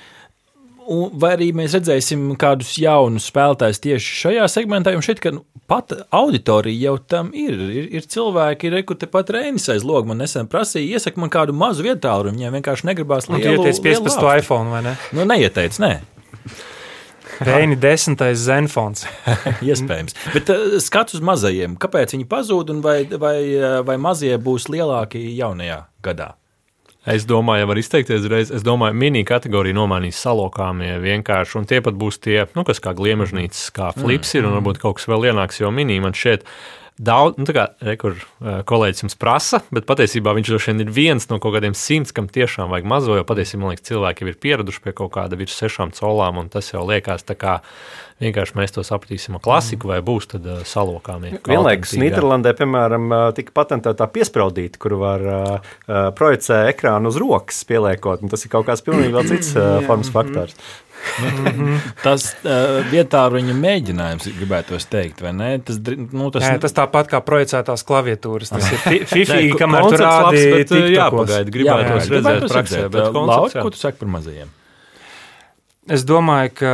[0.89, 4.95] Vai arī mēs redzēsim kādus jaunus spēlētājus tieši šajā segmentā?
[4.97, 7.59] Un šeit, nu, pat auditorija jau tam ir.
[7.69, 10.09] Ir, ir cilvēki, ir kur tepat Reinis aiz logs.
[10.09, 13.67] Man nesen prasīja, iesaka man kādu mazu vietālu, un viņiem vienkārši negribās Un tu lielu.
[13.67, 14.17] ieteici 15.
[14.25, 14.97] lielu iPhone vai ne?
[15.13, 15.93] Nu, neieteic, nē.
[17.45, 18.19] Reini 10.
[18.35, 19.07] Zenfons.
[19.69, 20.17] Iespējams.
[20.35, 24.69] Bet uh, skats uz mazajiem, kāpēc viņi pazūd un vai, vai, uh, vai mazie būs
[24.73, 26.33] lielāki jaunajā gadā?
[27.09, 28.51] Es domāju, ja var izteikties uzreiz.
[28.53, 32.93] Es domāju, mini kategorija nomainīs salokāmie vienkārši, un tie pat būs tie, nu, kas kā
[32.99, 36.45] gliemežnīcas, kā flips ir, un varbūt kaut kas vēl ienāks, jo mini man šeit.
[36.99, 40.83] Daudz, nu, tā kā re, kur, eh, kolēģis jums prasa, bet patiesībā viņš droši vien
[40.83, 43.15] ir viens no kaut kādiem simts, kam tiešām vajag mazo.
[43.15, 46.51] Jo patiesībā man liekas, cilvēki jau ir pieraduši pie kaut kāda virs sešām colām, un
[46.51, 47.61] tas jau liekas tā kā
[48.19, 51.37] vienkārši mēs to sapratīsim ar klasiku, vai būs tad uh, salokāmie.
[51.39, 51.95] kā Vienlaikus.
[52.03, 55.39] Nīderlandē, piemēram, ā, tika patentēta tā piespraudīta, kur var ā,
[56.19, 58.27] projicēt ekrānu uz rokas, pieliekot.
[58.27, 60.59] un Tas ir kaut kāds pilnīgi vēl cits ā, formas faktors.
[62.03, 65.49] Tas uh, vietā viņa mēģinājums, gribētu teikt, vai ne?
[65.65, 68.53] Tas, nu, tas, Tas, tas tāpat kā projicētās klaviatūras.
[68.55, 70.31] Tas ir fi- Nē, fifīgi, kamēr tur uh,
[70.69, 70.95] TikTokos.
[70.97, 74.55] jāpagaida, gribētu redzēt praksē, bet koncepts, ko tu saki par mazajiem?
[75.89, 76.73] Es domāju, ka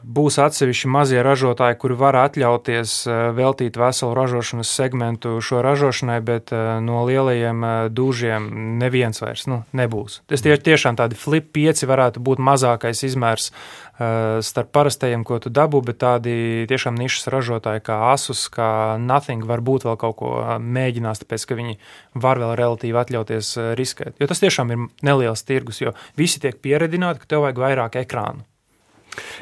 [0.00, 6.54] būs atsevišķi mazie ražotāji, kuri var atļauties eh, veltīt veselu ražošanas segmentu šo ražošanai, bet
[6.56, 8.48] eh, no lielajiem eh, dūžiem
[8.80, 10.22] neviens vairs nu, nebūs.
[10.32, 13.50] Tas tie, tiešām tādi flip 5 varētu būt mazākais izmērs
[13.98, 19.88] starp parastajiem, ko tu dabū, bet tādi tiešām nišas ražotāji kā Asus, kā Nothing varbūt
[19.88, 21.78] vēl kaut ko eh, mēģinās, tāpēc ka viņi
[22.14, 24.20] var vēl relatīvi atļauties eh, riskēt.
[24.22, 28.46] Jo tas tiešām ir neliels tirgus, jo visi tiek pieredzināti, ka tev vajag vairāk ekrānu.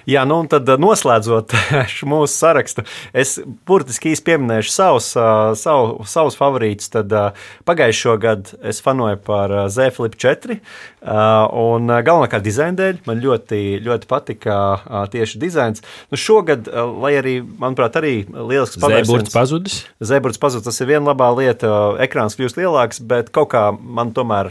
[0.09, 1.55] Jā, nu un tad noslēdzot
[2.13, 2.87] mūsu sarakstu,
[3.17, 3.37] es
[3.69, 5.13] burtiski īsti pieminēšu savus,
[5.61, 6.93] savu, savus favorītus.
[6.97, 7.13] Tad
[7.69, 10.61] pagājušo gadu es fanoju par Z Flip 4.
[11.07, 14.57] Un galvenokārt dizaina dēļ man ļoti, ļoti patika
[15.13, 15.85] tieši dizains.
[16.11, 16.67] Nu, šogad,
[17.03, 19.11] lai arī, manuprāt, arī lielisks pavērsiens.
[19.11, 19.77] Zēburts pazudis.
[20.03, 21.71] Zēburts pazudis, tas ir viena labā lieta.
[22.03, 24.51] Ekrāns kļūst lielāks, bet kaut kā man tomēr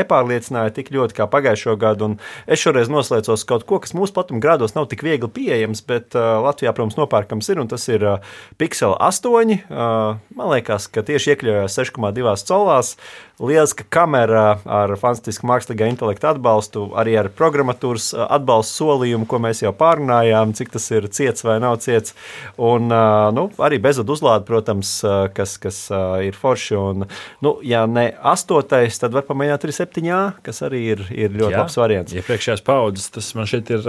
[0.00, 2.10] nepārliecināja tik ļoti kā pagājušo gadu.
[2.10, 2.16] Un
[2.50, 6.42] es šoreiz noslēdzos kaut ko, kas mūsu platuma grādos nav tik viegli pieejams, bet uh,
[6.44, 9.56] Latvijā, protams, nopērkams ir, un tas ir uh, Pixel 8.
[9.70, 12.96] Uh, man liekas, ka tieši iekļaujas 6,2 colās.
[13.40, 19.72] Lieliska kamera ar fantastisku mākslīgā intelekta atbalstu, arī ar programmatūras atbalstu solījumu, ko mēs jau
[19.72, 22.12] pārunājām, cik tas ir ciets vai nav ciets.
[22.60, 24.92] Un nu, arī bezvadu uzlāde, protams,
[25.32, 25.78] kas, kas
[26.20, 26.76] ir forši.
[26.76, 27.06] Un,
[27.40, 31.64] nu, ja ne astotais, tad var pamēģināt arī septiņā, kas arī ir, ir ļoti Jā,
[31.64, 32.18] labs variants.
[32.20, 33.88] Iepriekšējās paudzes tas man šeit ir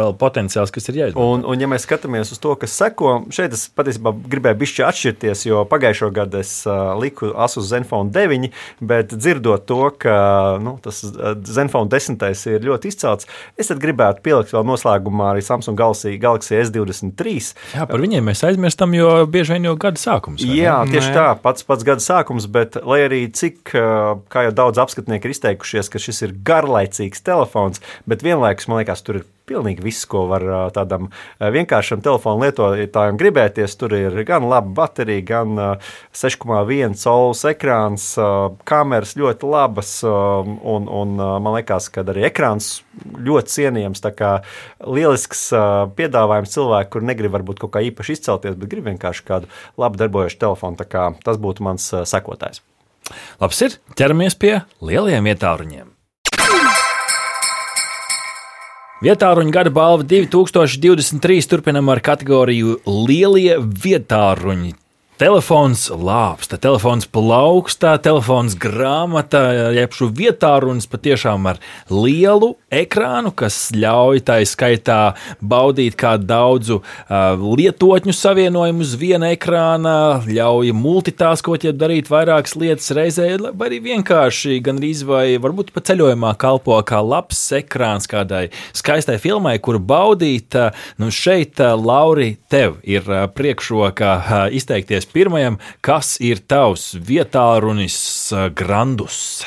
[0.00, 1.26] vēl potenciāls, kas ir jāizmanto.
[1.36, 5.44] Un, un, ja mēs skatāmies uz to, kas seko, šeit es patiesībā gribēju bišķi atšķirties,
[5.48, 8.50] jo pagājušo gadu es uh, liku Asus Zenfone 9,
[8.92, 10.16] bet dzirdot to, ka
[10.62, 11.02] nu, tas
[11.48, 13.28] Zenfone 10 ir ļoti izcelts,
[13.60, 17.36] es gribētu pielikt vēl noslēgumā arī Samsung Galaxy, Galaxy S23.
[17.76, 20.44] Jā, par viņiem mēs aizmirstam, jo bieži vien jau gada sākums.
[20.44, 21.16] Jā, tieši Nē.
[21.16, 23.74] tā, pats, pats gada sākums, bet lai arī cik,
[24.32, 29.04] kā jau daudz apskatnieki ir izteikušies, ka šis ir garlaicīgs telefons, bet vienlaikus man liekas,
[29.06, 31.10] tur ir pilnīgi viss, ko var tādam
[31.40, 33.76] vienkāršam telefonu lietotājam gribēties.
[33.80, 35.60] Tur ir gan laba baterija, gan
[36.16, 38.06] 6,1 colu ekrāns,
[38.68, 42.72] kameras ļoti labas, un, un man liekas, ka arī ekrāns
[43.18, 44.02] ļoti cienījams.
[44.04, 44.32] Tā kā
[44.86, 45.48] lielisks
[45.98, 50.42] piedāvājums cilvēkiem, kur negrib varbūt kaut kā īpaši izcelties, bet grib vienkārši kādu labi darbojošu
[50.42, 50.88] telefonu.
[51.24, 52.62] Tas būtu mans sekotājs.
[53.42, 55.89] Labs ir, ķeramies pie lielajiem ietāruņiem.
[59.00, 64.74] Vietāruņa gada balva 2023 turpinam ar kategoriju Lielie vietāruņi.
[65.20, 69.42] Telefons lāpsta, telefons plaukstā, telefons grāmatā,
[69.76, 71.58] jeb šo vietā runas patiešām ar
[71.92, 74.96] lielu ekrānu, kas ļauj tai skaitā
[75.44, 82.88] baudīt kā daudzu uh, lietotņu savienojumu uz viena ekrāna, ļauj multitaskot, ja darīt vairākas lietas
[82.96, 88.46] reizē, vai arī vienkārši gan arī vai varbūt pa ceļojumā kalpo kā labs ekrāns kādai
[88.72, 90.56] skaistai filmai, kuru baudīt.
[90.56, 93.04] Uh, nu šeit, uh, Lauri, tev ir
[93.36, 97.96] priekšroka izteikties pirmajam, kas ir tavs vietārunis
[98.32, 99.42] eh, grandus?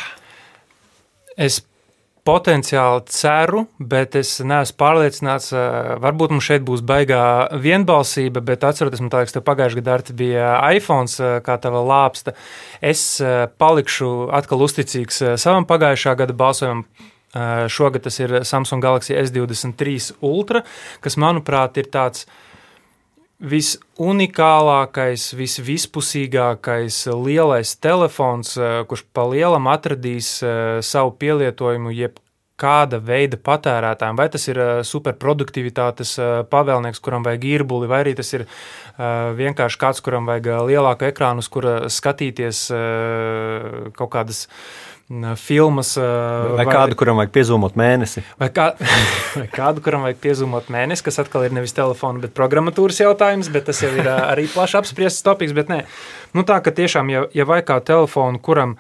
[1.34, 1.62] Es
[2.24, 5.50] potenciāli ceru, bet es neesmu pārliecināts.
[5.56, 7.24] Eh, varbūt mums šeit būs baigā
[7.64, 12.36] vienbalsība, bet atceroties, man liekas, ka pagājušajā gadā bija iPhone, eh, kā tava lāpsta.
[12.82, 13.22] Es
[13.58, 16.86] palikšu atkal uzticīgs savam pagājušā gada balsojumam.
[17.74, 20.62] Šogad tas ir Samsung Galaxy S23 Ultra,
[21.02, 22.34] kas, manuprāt, ir tāds uh,
[23.44, 34.20] visunikālākais, visvispusīgākais lielais telefons, eh, kurš pa lielam atradīs eh, savu pielietojumu jebkāda veida patērētājiem.
[34.20, 36.16] Vai tas ir eh, superproduktivitātes
[36.54, 38.48] pavēlnieks, kuram vajag īrbuli, vai arī tas ir
[38.94, 42.68] vienkārši kāds, kuram vajag lielāku ekrānu, uz kura skatīties
[43.98, 44.44] kaut kādas
[45.40, 45.94] filmas.
[45.98, 48.24] Vai, vai kādu, kuram vajag piezīmot mēnesi.
[48.42, 48.72] Vai, kā,
[49.40, 53.68] vai kādu, kuram vajag piezīmot mēnesi, kas atkal ir nevis telefona, bet programmatūras jautājums, bet
[53.70, 55.24] tas jau ir arī plaši apspriests
[55.74, 55.84] nē,
[56.38, 58.78] nu tā, ka tiešām, ja, ja vajag kādu telefonu, kuram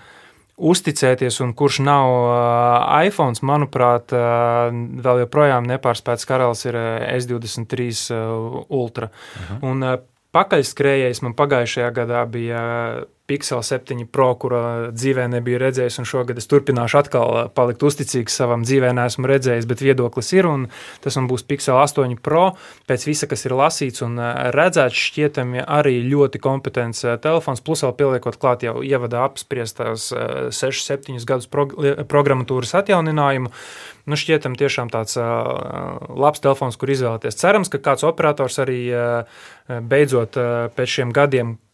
[0.53, 4.69] uzticēties un kurš nav uh, iPhone, manuprāt, uh,
[5.05, 9.09] vēl joprojām nepārspēts karalis ir S23 uh, Ultra.
[9.09, 9.47] Uh.
[9.49, 9.63] -huh.
[9.71, 9.95] Un uh,
[10.33, 12.61] pakaļskrējējs man pagājušajā gadā bija
[13.23, 18.65] Pixel 7 Pro, kura dzīvē nebija redzējis, un šogad es turpināšu atkal palikt uzticīgs savam
[18.67, 20.65] dzīvē, neesmu redzējis, bet viedoklis ir, un
[21.05, 22.49] tas man būs Pixel 8 Pro.
[22.89, 24.19] Pēc visa, kas ir lasīts un
[24.51, 31.47] redzēts, šķietami arī ļoti kompetents telefons, plus vēl pieliekot klāt jau ievadā apspriestās 6-7 gadus
[31.47, 33.55] programmatūras atjauninājumu.
[34.03, 37.39] Nu, šķietam tiešām tāds labs telefons, kur izvēlēties.
[37.39, 38.81] Cerams, ka kāds operators arī
[39.71, 40.35] beidzot
[40.75, 41.72] pēc šiem gadiem Eh,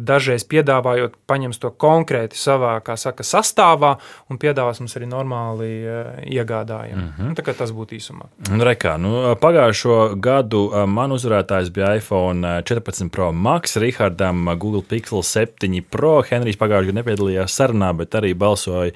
[0.00, 3.94] dažreiz piedāvājot, paņems to konkrēti savā, kā saka, sastāvā
[4.30, 7.02] un piedāvās mums arī normāli eh, iegādājumu.
[7.02, 7.34] Mm -hmm.
[7.34, 8.28] nu, tas būtu īsumā.
[8.64, 15.22] Rekā, nu, pagājušo gadu eh, man uzvarētājs bija iPhone 14 Pro Max, Rihardam Google Pixel
[15.22, 16.22] 7 Pro.
[16.22, 18.92] Henrijs pagājušajā gadā nepiedalījās sarunā, bet arī balsoja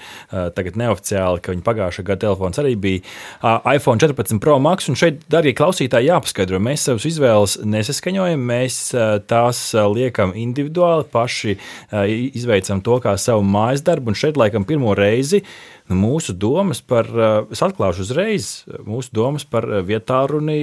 [0.54, 3.00] tagad neoficiāli, ka viņa pagājušā gada telefons arī bija
[3.74, 4.88] iPhone 14 Pro Max.
[4.88, 8.94] Un šeit, darbie klausītāji, jāpaskaidro, mēs savus izvēles nesaskaņojam, mēs
[9.26, 11.56] tās liekam individuāli, paši
[12.38, 14.12] izveicam to kā savu mājas darbu.
[14.12, 15.42] Un šeit, laikam, pirmo reizi
[15.88, 17.08] nu, mūsu domas par,
[17.52, 18.48] es atklāšu uzreiz,
[18.86, 20.58] mūsu domas par vietālruni,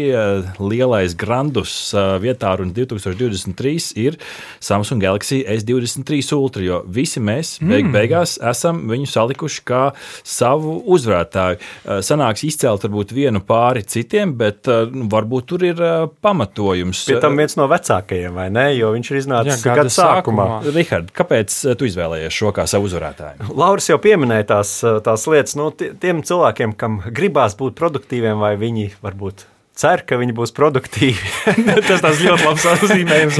[0.62, 4.18] lielais grandus uh, vietālruni 2023 ir
[4.64, 9.84] Samsung Galaxy S23 Ultra, jo visi mēs beig beigās esam viņu salikuši kā
[10.26, 11.60] savu uzvarētāju.
[12.06, 15.82] Sanāks izcelt varbūt vienu pāri citiem, bet nu, varbūt tur ir
[16.26, 17.06] pamatojums.
[17.10, 18.68] Pie tam viens no vecākajiem, vai ne?
[18.76, 20.46] Jo viņš ir iznācis gada gada sākumā.
[20.62, 20.76] sākumā.
[20.76, 23.50] Rihard, kāpēc uh, tu izvēlējies šo kā savu uzvarētāju?
[23.58, 24.76] Lauris jau pieminēja tās,
[25.06, 30.18] tās lietas, nu, tie- tiem cilvēkiem, kam gribās būt produktīviem, vai viņi varbūt cer, ka
[30.22, 31.32] viņi būs produktīvi.
[31.88, 32.66] Tas tas ļoti labs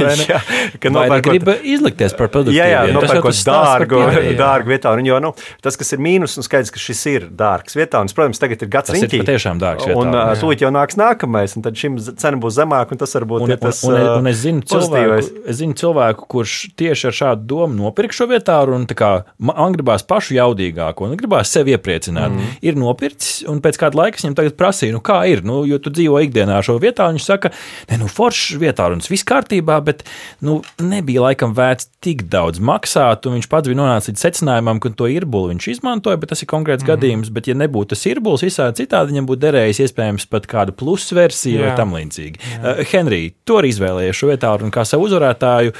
[0.06, 0.26] ne?
[0.28, 0.40] Jā,
[0.82, 2.54] ka nopērkot- grib izlikties par produktu?
[2.56, 4.02] Jā, jā, nopērkot dārgu,
[4.38, 4.92] dārgu vietā.
[4.96, 5.32] Un, jo, nu,
[5.64, 8.70] tas, kas ir mīnus, un skaidrs, ka šis ir dārgs vietā, un, protams, tagad ir
[8.72, 9.20] gads Tas ir riņķī.
[9.24, 12.92] patiešām dārgs Un vietālunis, uh, tūlīt jau nāks nākamais, un tad šim cena būs zemāka,
[12.96, 15.30] un tas varbūt Un, ir tas un, un, un es, zinu pozitīvais.
[15.32, 19.10] cilvēku, es zinu cilvēku, kurš tieši ar šādu domu nopirka šo vietālu, un tā kā
[19.40, 22.32] man gribās pašu jaudīgāko, un gribās sevi iepriecināt.
[22.36, 22.54] Mm.
[22.66, 25.92] Ir nopircis, un pēc kāda laika viņam tagad prasīju, nu kā ir, nu, jo tu
[25.94, 27.52] dzīvo ikdienā šo vietālu, un viņš saka,
[27.90, 30.04] ne, nu, foršs vietālu, un viss kārtībā, bet,
[30.44, 35.08] nu, nebija laikam vērts tik daudz maksāt, viņš pats bija nonācis līdz secinājumam, ka to
[35.10, 36.90] irbuli viņš izmantoja, bet tas ir konkrēts mm.
[36.92, 41.08] gadījums, bet ja nebūtu tas irbulis, visādi citādi viņam būtu derējis iespējams pat kādu plus
[41.16, 41.78] versiju vai Jā.
[41.78, 42.42] tam līdzīgi.
[42.58, 45.74] Uh, Henrij, tu arī izvēlējies šo vietālu un kā savu uzvarētāju.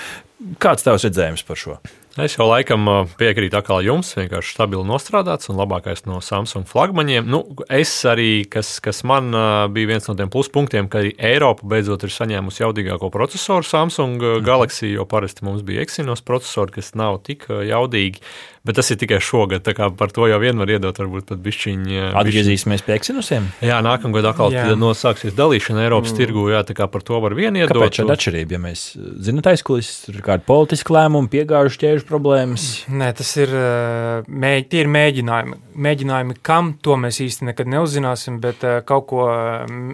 [0.62, 1.78] Kāds tavs redzējums par šo?
[2.16, 7.26] Es jau laikam ā, piekrītu atkal jums, vienkārši stabili nostrādāts un labākais no Samsung flagmaņiem.
[7.28, 11.68] Nu, es arī, kas, kas man ā, bija viens no tiem pluspunktiem, ka arī Eiropa
[11.68, 16.94] beidzot ir saņēmusi jaudīgāko procesoru Samsung ā, Galaxy, jo parasti mums bija Exynos procesori, kas
[16.96, 18.24] nav tik jaudīgi.
[18.66, 21.42] Bet tas ir tikai šogad, tā kā par to jau vien var iedot, varbūt pat
[21.44, 21.98] bišķiņi.
[22.02, 23.46] ā, Atgriezīsimies pie eksinusiem.
[23.62, 26.18] Jā, nākamgad atkal nosāksies dalīšana Eiropas mm.
[26.18, 27.76] tirgu, jā, tā kā par to var vien iedot.
[27.76, 28.56] Kāpēc šāda atšķirība?
[28.56, 32.66] Ja mēs zinām, aizkulisēs tur ir kāda politiska lēmuma, piegājuši ķēžu problēmas.
[32.90, 35.60] Nē, tas ir, ā, mēģ, tie ir mēģinājumi.
[35.86, 39.28] Mēģinājumi, kam to mēs īsti nekad neuzzināsim, bet ā, kaut ko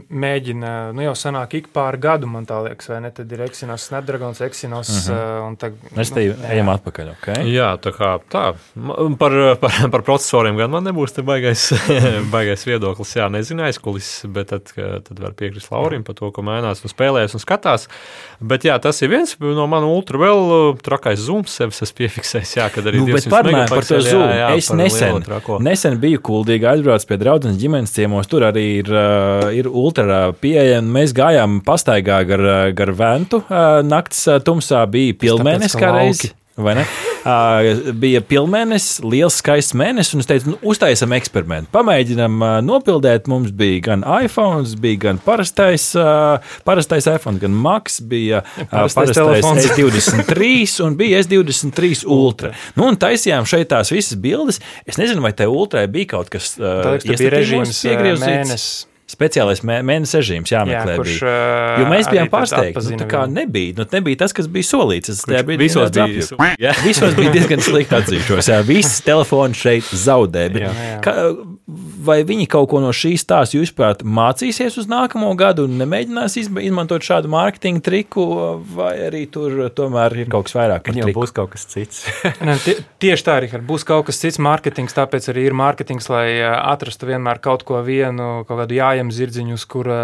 [0.08, 3.12] mēģina, nu jau sanāk ik pār gadu, man tā liekas, vai ne?
[3.12, 4.92] Tad ir Exynos, Snapdragons, Exynos.
[5.02, 5.48] Uh -huh.
[5.48, 7.14] un tag, Mēs te ejam atpakaļ.
[7.18, 7.50] Okay?
[7.52, 8.54] Jā, tā kā tā.
[9.18, 11.60] Par, par, par procesoriem gan man nebūs te baigais,
[12.34, 13.10] baigais viedoklis.
[13.18, 16.92] Jā, nezinu aizkulis, bet tad, ka- tad var piekrist Laurim par to, ko mēnās un
[16.92, 17.88] spēlējas un skatās.
[18.40, 22.54] Bet jā, tas ir viens no manu ultra vēl trakais zooms, sevis esmu piefiksējis.
[22.58, 24.40] Jā, kad arī Nu, bet 200 parunājot par to megapikseli, jā, zūmu.
[24.40, 28.28] jā, Es nesen, nesen biju kuldīgi aizbraucis pie draudzenes ģimenes ciemos.
[28.32, 30.88] Tur arī ir, uh, ir ultra pieejama.
[31.00, 32.46] Mēs gājām pastaigā gar,
[32.78, 33.42] gar ventu.
[33.46, 36.32] Uh, nakts uh, tumsā bija pilnmēnesis ka kā reizi.
[36.56, 36.84] Vai ne?
[37.22, 41.70] Uh, bija pilnmēnesis, liels, skaists mēnesis, un es teicu, nu, uztaisam eksperimentu.
[41.74, 43.28] Pamēģinām uh, nopildīt.
[43.30, 49.14] Mums bija gan iPhone, bija gan parastais, uh, parastais iPhone, gan Max, bija uh, parastais
[49.14, 49.70] parastais telefons.
[49.70, 52.52] S23 un bija S23 Ultra.
[52.76, 54.60] Nu, un taisījām šeit tās visas bildes.
[54.84, 58.26] Es nezinu, vai te Ultrai bija kaut kas uh, Tā liekas, tā bija režīms piegriezīts.
[58.26, 58.72] mēnesis.
[59.12, 60.94] Speciālais mē- mēnesis režīms jāmeklē.
[60.94, 61.78] Jā, kurš, bija.
[61.82, 62.84] Jo mēs bijām pārsteigti.
[62.90, 63.34] Nu, tā kā viņu.
[63.36, 65.12] nebija, nu, nebija tas, kas bija solīts.
[65.12, 66.54] Es tajā brīdī Visos bija.
[66.62, 66.72] Jā.
[66.86, 68.48] Visos bija diezgan slikti atzīšos.
[68.48, 70.46] Jā, viss telefons šeit zaudē.
[70.52, 71.00] Bet, Jā, jā.
[71.04, 71.16] Ka,
[72.02, 76.62] vai viņi kaut ko no šīs stāsta, jūsuprāt, mācīsies uz nākamo gadu un nemēģinās izma-
[76.66, 78.24] izmantot šādu mārketinga triku,
[78.76, 81.20] vai arī tur tomēr ir kaut kas vairāk Viņam triku?
[81.22, 82.02] būs kaut kas cits.
[82.46, 86.26] Ne, tie, tieši tā, Rihard, būs kaut kas cits mārketings, tāpēc arī ir mārketings, lai
[86.42, 89.98] ā, atrastu vienmēr kaut ko vienu, kaut kādu jājam zirdziņu, uz kura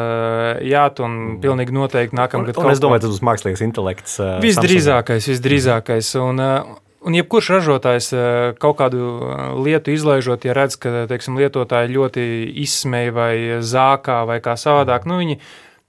[0.63, 4.19] jāt, un pilnīgi noteikti Un, nākamgad un kaut es domāju, tas būs mākslīgs intelekts.
[4.23, 6.13] uh, Visdrīzākais, visdrīzākais.
[6.23, 8.25] Un, uh, un jebkurš ražotājs uh,
[8.61, 12.27] kaut kādu uh, lietu izlaižot, ja redz, ka teiksim, lietotāji ļoti
[12.65, 13.33] izsmeja vai
[13.65, 15.39] zākā vai kā savādāk, nu, viņi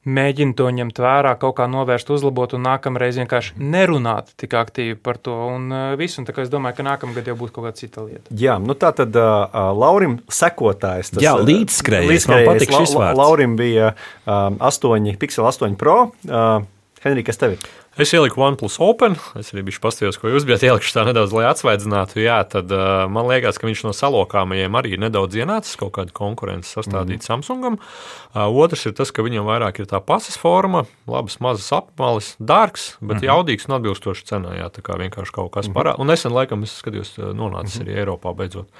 [0.09, 5.19] mēģina to ņemt vērā, kaut kā novērst, uzlabot, un nākamreiz vienkārši nerunāt tik aktīvi par
[5.21, 5.35] to.
[5.57, 8.05] Un, uh, visu, un tā kā es domāju, ka nākamgad jau būs kaut kāda cita
[8.05, 8.25] lieta.
[8.31, 11.13] Jā, nu tā tad uh, Laurim sekotājs.
[11.13, 12.29] Tas, Jā, uh, līdzskrējējs.
[12.31, 13.19] Man patīk šis vārds.
[13.19, 13.93] Laurim bija
[14.23, 15.99] um, 8, Pixel 8 Pro.
[16.29, 16.63] Uh,
[17.03, 17.69] Henrij, kas tev ir?
[17.99, 19.17] Es ieliku OnePlus Open.
[19.35, 22.21] Es arī biju paskatījis, ko jūs bijat ielikuši tā nedaudz, lai atsvaidzinātu.
[22.23, 26.15] Jā, tad uh, man liekas, ka viņš no salokāmajiem arī ir nedaudz ienācis kaut kāda
[26.15, 27.25] konkurence sastādīt mm.
[27.27, 27.75] Samsungam.
[28.31, 32.93] Uh, otrs ir tas, ka viņam vairāk ir tā pasas forma, labas mazas apmales, dārgs,
[33.01, 33.27] bet mm -hmm.
[33.33, 34.55] jaudīgs un atbilstošs cenā.
[34.61, 35.99] Jā, tā kā vienkārši kaut kas parādās.
[35.99, 38.71] Un nesen, laikam, es skatījos, nonācis arī Eiropā beidzot.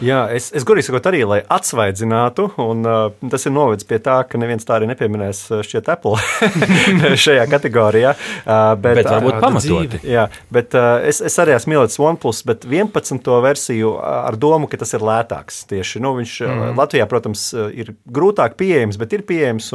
[0.00, 4.22] Jā, es, es gudīgi sakot, arī, lai atsvaidzinātu, un uh, tas ir novedis pie tā,
[4.22, 6.22] ka neviens tā arī nepieminēs šķiet Apple
[7.26, 8.14] šajā kategorijā.
[8.46, 10.00] Uh, bet, Bet varbūt uh, pamatoti.
[10.08, 13.30] Jā, bet uh, es, es arī esmu ielicis OnePlus, bet 11.
[13.44, 15.62] versiju ar domu, ka tas ir lētāks.
[15.70, 16.78] Tieši nu, viņš mm.
[16.78, 19.70] Latvijā, protams, ir grūtāk pieejams, bet ir pieejams.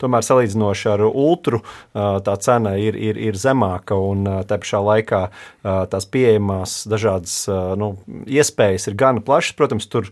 [0.00, 1.62] Tomēr salīdzinoši ar Ultru
[1.94, 5.22] tā cena ir, ir, ir zemāka un tā pašā laikā
[5.92, 7.36] tās pieejamās dažādas
[7.80, 7.92] nu,
[8.28, 9.56] iespējas ir gan plašas.
[9.58, 10.10] Protams, tur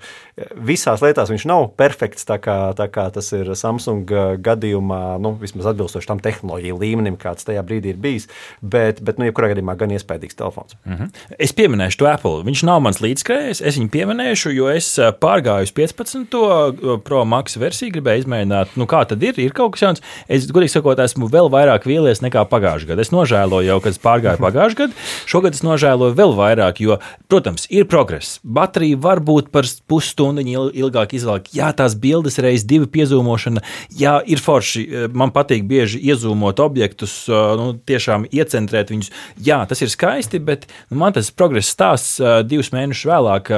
[0.56, 4.08] visās lietās viņš nav perfekts, tā kā, tā kā tas ir Samsung
[4.44, 8.28] gadījumā, nu, vismaz atbilstoši tam tehnoloģiju līmenim, kāds tajā brīdī ir ir bijis.
[8.62, 10.76] Bet, bet nu, jebkurā gadījumā gan iespējams telefons.
[10.84, 11.10] Mm -hmm.
[11.38, 12.42] Es pieminēšu to Apple.
[12.46, 13.62] Viņš nav mans līdzkrājējs.
[13.66, 14.88] Es viņu pieminēšu, jo es
[15.20, 17.00] pārgāju uz 15.
[17.04, 19.38] Pro Max versiju, gribēju izmēģināt, nu, kā tad ir.
[19.40, 20.02] Ir kaut kas jauns.
[20.28, 23.04] Es, godīgi sakot, esmu vēl vairāk vīlies nekā pagājušajā gadā.
[23.06, 25.06] Es nožēloju jau, kad es pārgāju pagājušajā gadā.
[25.26, 26.98] Šogad es nožēloju vēl vairāk, jo,
[27.30, 28.38] protams, ir progress.
[28.42, 31.50] Baterija var būt par pusstundu ilgāk izvēlēt.
[31.56, 33.62] Jā, tās bildes reizes divu piezūmošana.
[33.98, 34.86] Jā, ir forši.
[35.16, 37.24] Man patīk bieži iezūmot objektus.
[37.28, 39.10] Nu, tiešām iecentrēt viņus.
[39.48, 43.52] Jā, tas ir skaisti, bet nu, man tas progress stāsts divus mēnešus vēlāk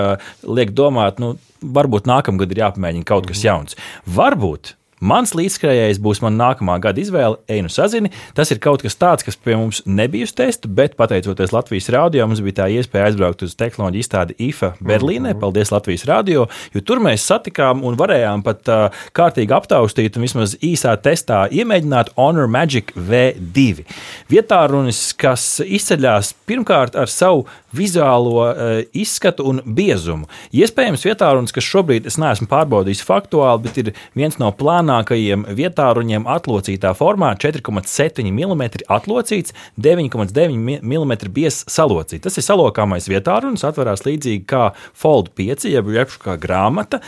[0.49, 3.78] liek domāt, nu, varbūt nākamgad ir jāpamēģina kaut kas jauns.
[4.07, 8.11] Varbūt Mans līdzskrējējs būs mana nākamā gada izvēle, Einu Sazini.
[8.34, 12.26] Tas ir kaut kas tāds, kas pie mums nebija uz testu, bet pateicoties Latvijas rādio,
[12.26, 15.34] mums bija tā iespēja aizbraukt uz tehnoloģiju izstādi IFA Berlīnē.
[15.34, 15.40] Mhm.
[15.42, 20.57] Paldies Latvijas rādio, jo tur mēs satikām un varējām pat uh, kārtīgi aptaustīt un vismaz
[20.59, 23.86] īsā testā iemēģināt Honor Magic V2.
[24.32, 27.46] Vietā runis, kas izceļas pirmkārt ar savu
[27.76, 30.26] vizuālo uh, izskatu un biezumu.
[30.57, 35.45] Iespējams, vietā runas, kas šobrīd es neesmu pārbaudījis faktuāli, bet ir viens no plāniem plānākajiem
[35.53, 42.24] vietāruņiem atlocītā formā 4,7 mm atlocīts, 9,9 mm biezs salocīts.
[42.24, 47.03] Tas ir salokāmais vietārunis, atverās līdzīgi kā Fold 5, jeb jebšu kā grāmata.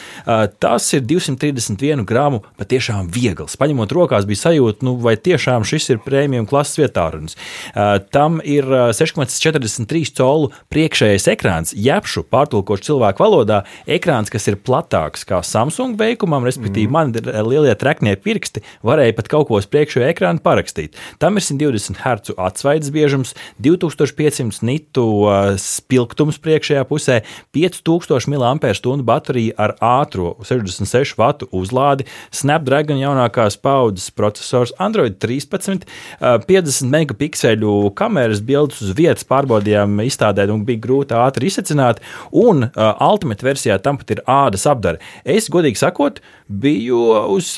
[0.61, 3.57] Tas ir 231 gramu patiešām viegls.
[3.61, 7.39] Paņemot rokās, bija sajūta, nu, vai tiešām šis ir prēmijum klases vietārunis.
[8.13, 15.41] Tam ir 6,43 colu priekšējais ekrāns, jebšu pārtulkots cilvēku valodā, ekrāns, kas ir platāks kā
[15.47, 16.95] Samsung veikumam, respektīvi mm.
[16.95, 20.97] man ir lielie lielie treknie pirksti varēja pat kaut ko uz priekšējo ekrānu parakstīt.
[21.19, 25.05] Tam ir 120 Hz atsvaidzes biežums, 2500 nitu
[25.59, 27.21] spilgtums priekšējā pusē,
[27.53, 35.87] 5000 mAh baterija ar ātro 66 vatu uzlādi, Snapdragon jaunākās paudzes processors, Android 13,
[36.21, 42.03] 50 megapikseļu kameras bildes uz vietas pārbaudījām, izstādēt un bija grūti ātri izsacināt,
[42.33, 45.01] un Ultimate versijā tam pat ir ādas apdare.
[45.25, 46.99] Es, godīgi sakot, biju
[47.31, 47.53] uz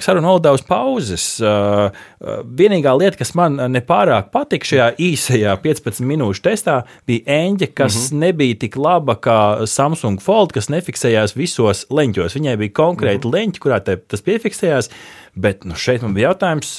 [0.00, 1.24] saruna valodā uz pauzes.
[1.40, 7.70] Uh, uh, vienīgā lieta, kas man nepārāk patika šajā īsajā 15 minūšu testā, bija eņģe,
[7.72, 8.26] kas mm -hmm.
[8.26, 12.36] nebija tik laba kā Samsung Fold, kas nefiksējās visos leņķos.
[12.36, 13.38] Viņai bija konkrēti mm -hmm.
[13.38, 14.90] leņķi, kurā tas piefiksējās.
[15.38, 16.72] Bet nu, šeit man bija jautājums,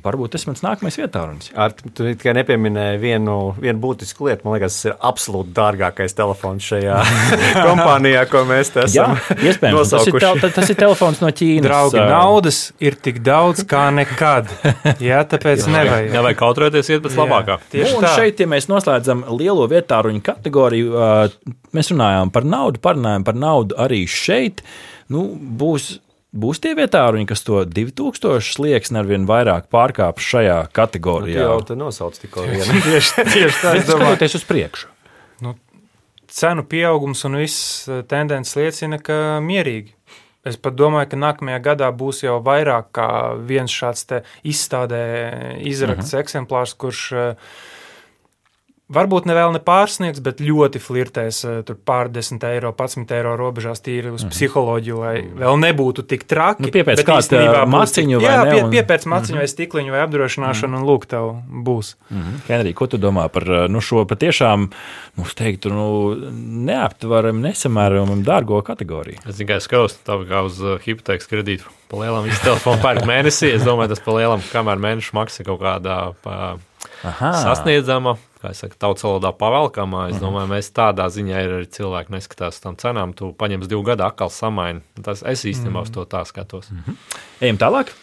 [0.00, 1.50] varbūt tas ir mans nākamais vietārunis.
[1.60, 4.46] Ar tu tikai nepieminēji vienu, vienu būtisku lietu.
[4.46, 7.02] Man liekas, tas ir absolūti dārgākais telefons šajā
[7.66, 9.12] kompānijā, ko mēs te esam.
[9.18, 11.66] Jā, iespējams, tas ir, te, tas ir telefons no Ķīnas.
[11.68, 14.56] Draugi, naudas ir tik daudz kā nekad.
[15.04, 16.10] Jā, tāpēc jā, nevajag.
[16.16, 17.60] Nevajag kautrēties, iet pēc labākā.
[17.76, 18.16] Tieši nu, tā.
[18.16, 21.06] Šeit, ja mēs noslēdzam lielo vietāruņu kategoriju,
[21.76, 24.64] mēs runājām par naudu, parunājām par naudu arī šeit.
[25.12, 25.98] Nu, būs
[26.28, 31.40] Būs tie vietāruņi, kas to 2000 slieksni ar vien vairāk pārkāps šajā kategorijā.
[31.40, 32.82] Nu, jau tā nosauc tikko vienu.
[32.84, 34.90] tieši, tieši tā, es domāju, tas uz priekšu.
[35.46, 35.54] Nu,
[36.28, 39.94] cenu pieaugums un viss eh, tendences liecina, ka mierīgi.
[40.48, 43.08] Es pat domāju, ka nākamajā gadā būs jau vairāk kā
[43.48, 44.06] viens šāds
[44.44, 45.02] izstādē
[45.64, 46.14] izrakts uh mhm.
[46.14, 46.20] -huh.
[46.20, 47.34] eksemplārs, kurš uh,
[48.88, 54.08] Varbūt ne vēl ne pārsniegs, bet ļoti flirtēs tur pārdesmit eiro, 11 eiro robežās tīri
[54.08, 54.32] uz mm.
[54.32, 55.12] psiholoģiju, lai
[55.42, 56.64] vēl nebūtu tik traki.
[56.64, 58.54] Nu, piepēc kādu maciņu vai jā, ne?
[58.54, 61.28] Pie, piepēc maciņu mm vai stikliņu vai apdrošināšanu mm un lūk, tev
[61.66, 61.90] būs.
[62.08, 62.38] Mm.
[62.48, 64.64] Henrij, ko tu domā par nu, šo patiešām,
[65.20, 65.90] nu, teiktu, nu,
[66.70, 69.20] neaptvaram, nesamērojamam dārgo kategoriju?
[69.28, 71.68] Es tikai skatos tā kā uz hipotēkas kredītu.
[71.92, 73.52] Pa lielam visu telefonu pērk mēnesī.
[73.58, 76.56] Es domāju, tas pa lielam, kamēr mēneša maksa kaut kādā pa,
[77.04, 77.32] Aha.
[77.44, 80.08] sasniedzama kā jau tautas valodā pavalkamā.
[80.10, 80.24] Es mhm.
[80.24, 83.14] domāju, mēs tādā ziņā ir arī cilvēki neskatās tām cenām.
[83.18, 84.84] Tu paņems divu gadu atkal samaini.
[85.02, 86.70] Tas es īstenībā uz to tā skatos.
[86.70, 86.96] Mm -hmm.
[87.40, 87.94] Ejam tālāk.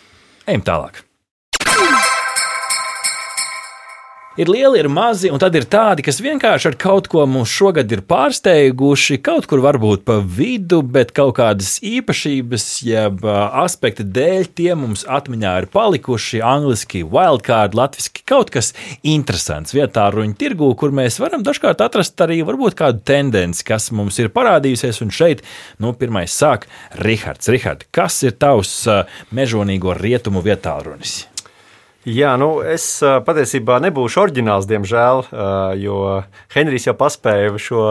[0.48, 1.04] Ejam tālāk.
[4.36, 7.88] Ir lieli, ir mazi, un tad ir tādi, kas vienkārši ar kaut ko mums šogad
[7.96, 14.74] ir pārsteiguši, kaut kur varbūt pa vidu, bet kaut kādas īpašības, jeb aspekta dēļ tie
[14.76, 18.74] mums atmiņā ir palikuši angliski, wildcard, latviešu kaut kas
[19.08, 22.42] interesants vietā ruņu tirgū, kur mēs varam dažkārt atrast arī
[22.76, 25.46] kādu tendenci, kas mums ir parādījusies, un šeit,
[25.80, 26.68] nu, pirmais sāk
[27.00, 27.48] Rihards.
[27.56, 28.84] Rihard, kas ir tavs
[29.32, 31.24] mežonīgo rietumu vietā runis?
[32.06, 35.24] Jā, nu es patiesībā nebūšu oriģināls, diemžēl,
[35.82, 36.00] jo
[36.54, 37.86] Henrijs jau paspēja šo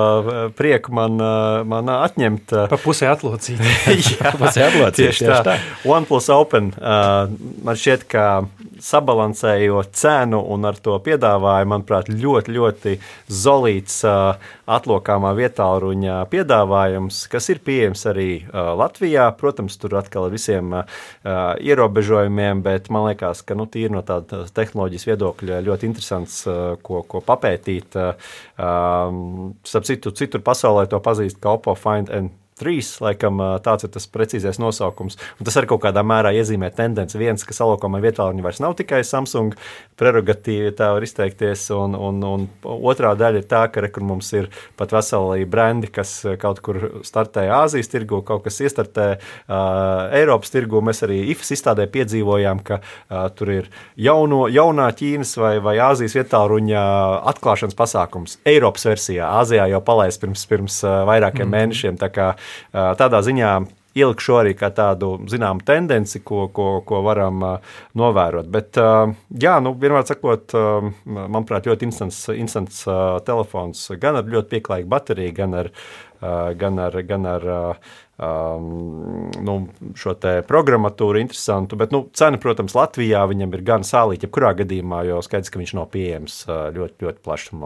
[0.54, 1.18] prieku man,
[1.66, 2.54] man atņemt.
[2.70, 3.58] Pa pusē atlocīt.
[4.14, 5.56] Jā, Pats jāatlocīt, tieši tieši tā.
[5.90, 6.70] OnePlus Open.
[6.78, 8.26] Man šķiet, ka
[8.84, 12.96] sabalansējot cenu un ar to piedāvājumu, manuprāt, ļoti, ļoti
[13.42, 14.02] zolīts
[14.70, 19.28] atlokāmā vietā, ruņa piedāvājums, kas ir pieejams arī Latvijā.
[19.40, 20.76] Protams, tur atkal ir visiem
[21.24, 26.40] ierobežojumiem, bet man liekas, ka nu, tīri no tādas tehnoloģijas viedokļa ļoti interesants,
[26.86, 27.98] ko, ko papētīt.
[28.54, 32.32] Starp citu, citur pasaulē to pazīst kā Oppo Find and
[32.64, 35.18] 3, laikam tāds ir tas precīzais nosaukums.
[35.38, 37.20] Un tas arī kaut kādā mērā iezīmē tendenci.
[37.20, 39.54] Viens, ka salokāmā vietā viņi vairs nav tikai Samsung
[40.00, 41.66] prerogatīva, tā var izteikties.
[41.74, 44.48] Un, un, un otrā daļa ir tā, ka rekur mums ir
[44.78, 50.82] pat veseli brendi, kas kaut kur startē Āzijas tirgu, kaut kas iestartē uh, Eiropas tirgu.
[50.84, 56.16] Mēs arī IFS izstādē piedzīvojām, ka uh, tur ir jauno, jaunā Ķīnas vai, vai Āzijas
[56.18, 56.84] vietā ruņa
[57.34, 59.28] atklāšanas pasākums Eiropas versijā.
[59.40, 61.54] Āzijā jau palaist pirms, pirms vairākiem mm.
[61.54, 62.00] mēnešiem.
[62.00, 62.30] Tā kā
[62.72, 63.54] tādā ziņā
[63.94, 67.44] ielikšu arī kā tādu zināmu tendenci, ko, ko, ko varam
[67.98, 68.48] novērot.
[68.50, 68.78] Bet,
[69.44, 70.54] jā, nu, vienmēr sakot,
[71.06, 72.82] manuprāt, ļoti instants, instants
[73.28, 75.70] telefons, gan ar ļoti pieklājīgu bateriju, gan ar,
[76.58, 77.48] gan ar, gan ar
[78.16, 79.56] um, nu,
[79.98, 80.14] šo
[80.48, 81.78] programmatūru interesantu.
[81.80, 85.74] Bet nu, cena, protams, Latvijā viņam ir gan sālīta, jebkurā gadījumā, jo skaidrs, ka viņš
[85.78, 87.56] nav pieejams uh, ļoti, ļoti plaši.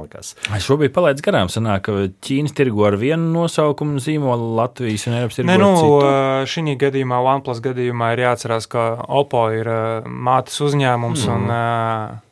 [0.57, 5.39] Es šobrīd palaidu garām, sanāk, ka Ķīnas tirgo ar vienu nosaukumu zīmolu Latvijas un Eiropas
[5.39, 6.15] tirgo Nē, nu, citu.
[6.53, 11.37] šī gadījumā, OnePlus gadījumā ir jāatcerās, ka Oppo ir uh, mātes uzņēmums mm.
[11.37, 12.28] un uh,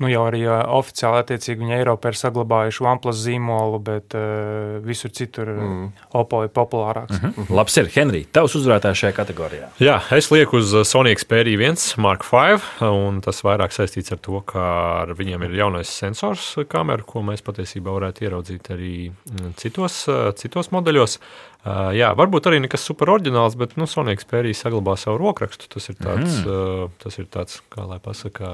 [0.00, 5.12] nu, jau arī uh, oficiāli attiecīgi viņi Eiropā ir saglabājuši OnePlus zīmolu, bet uh, visur
[5.14, 5.86] citur mm.
[6.20, 7.20] Oppo ir populārāks.
[7.20, 7.54] Mm -hmm.
[7.56, 9.68] Labs ir, Henrij, tavs uzvarētājs šajā kategorijā.
[9.78, 14.18] Jā, es lieku uz uh, Sony Xperia 1 Mark V, un tas vairāk saistīts ar
[14.18, 14.64] to, ka
[15.02, 20.32] ar viņiem ir jaunais sensors kamera, ko mēs patiesībā varētu ieraudzīt arī mm, citos, uh,
[20.34, 21.18] citos modeļos.
[21.60, 25.68] Uh, jā, varbūt arī nekas super oriģināls, bet nu, Sony Xperia saglabā savu rokrakstu.
[25.68, 26.46] Tas ir tāds, mm.
[26.48, 28.52] uh, tas ir tāds kā lai pasakā,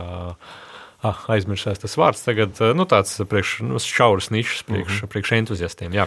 [1.11, 2.25] ah, aizmirsās tas vārds.
[2.27, 5.13] Tagad nu, tāds priekš, nu, šauras nišas priekš, mm -hmm.
[5.13, 5.95] priekš entuziastiem.
[5.95, 6.07] Jā.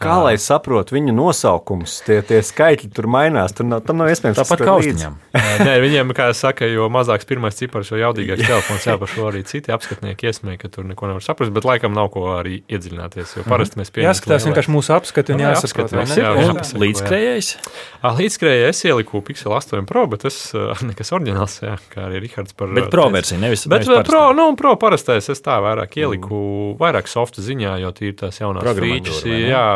[0.00, 3.54] Kā lai saprotu viņu nosaukumus, tie, tie skaitļi tur mainās.
[3.56, 4.90] Tur nav, tam nav iespējams Tāpat kā līdzi.
[4.90, 5.14] austiņām.
[5.66, 8.86] Nē, viņiem, kā jau saka, jo mazāks pirmais cipars, jo jaudīgāks telefons.
[8.86, 12.10] Jā, par šo arī citi apskatnieki iesmēja, ka tur neko nevar saprast, bet laikam nav
[12.14, 13.36] ko arī iedziļināties.
[13.38, 14.12] Jo parasti mēs pieņemam.
[14.12, 16.16] Jāskatās vienkārši mūsu apskati un Jā, ne?
[16.20, 16.82] jā, Un jāpasako, jā.
[16.84, 17.50] Līdzskrējējs.
[18.18, 22.56] Līdzskrēji es ieliku Pixel 8 Pro, bet tas uh, nekas oriģināls, jā, kā arī Rihards
[22.58, 26.76] par Bet pro versija, nevis Bet pro, nu, pro parastais es tā vairāk ieliku, mm.
[26.80, 29.66] vairāk softa ziņā, jo tie ir tās jaunās features, jā,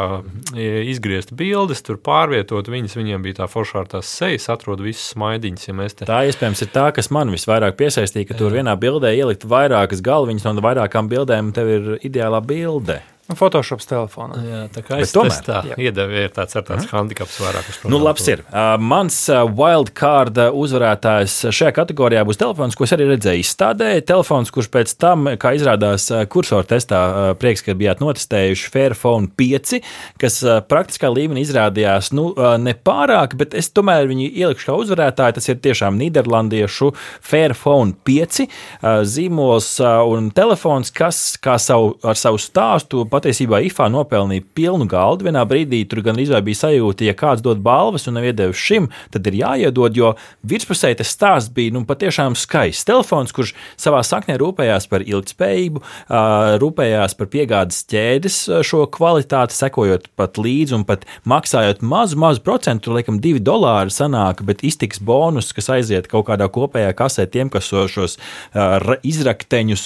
[0.93, 5.69] izgriezt bildes, tur pārvietot viņas, viņiem bija tā foršā ar tās sejas, atrod visas smaidiņas,
[5.69, 6.09] ja mēs te.
[6.09, 10.49] Tā iespējams ir tā, kas man visvairāk piesaistīja, ka tur vienā bildē ielikt vairākas galviņas
[10.49, 13.01] no vairākām bildēm, un tev ir ideālā bilde.
[13.37, 14.39] Photoshops telefonā.
[14.41, 15.35] Jā, tā kā es tomēr.
[15.45, 18.41] tā iedevu, ir tāds ar tāds handicaps vairāk Nu, labs ir.
[18.49, 23.91] Uh, mans uh, wildcard uh, uzvarētājs šajā kategorijā būs telefons, ko es arī redzēju izstādē.
[24.09, 29.29] Telefons, kurš pēc tam, kā izrādās uh, kursora testā, uh, prieks, ka bijāt notestējuši Fairphone
[29.37, 29.75] 5,
[30.25, 35.37] kas uh, praktiskā līmenī izrādījās nu, uh, nepārāk, bet es tomēr viņu ielikšu kā uzvarētāju.
[35.37, 42.17] Tas ir tiešām Nīderlandiešu Fairphone 5 uh, zīmols uh, un telefons, kas kā savu, ar
[42.17, 45.27] savu stāstu patiesībā IFA nopelnīja pilnu galdu.
[45.29, 48.89] Vienā brīdī tur gan izvēle bija sajūta, ja kāds dod balvas un nav iedevis šim,
[49.15, 50.15] tad ir jāiedod, jo
[50.49, 52.87] virspusē tas stāsts bija nu, patiešām skaists.
[52.89, 55.83] Telefons, kurš savā saknē rūpējās par ilgspējību,
[56.63, 58.39] rūpējās par piegādes ķēdes
[58.69, 63.93] šo kvalitāti, sekojot pat līdzi un pat maksājot mazu, mazu procentu, tur laikam divi dolāri
[63.93, 68.19] sanāk, bet iztiks bonus, kas aiziet kaut kādā kopējā kasē tiem, kas šo- šos
[69.03, 69.85] izrakteņus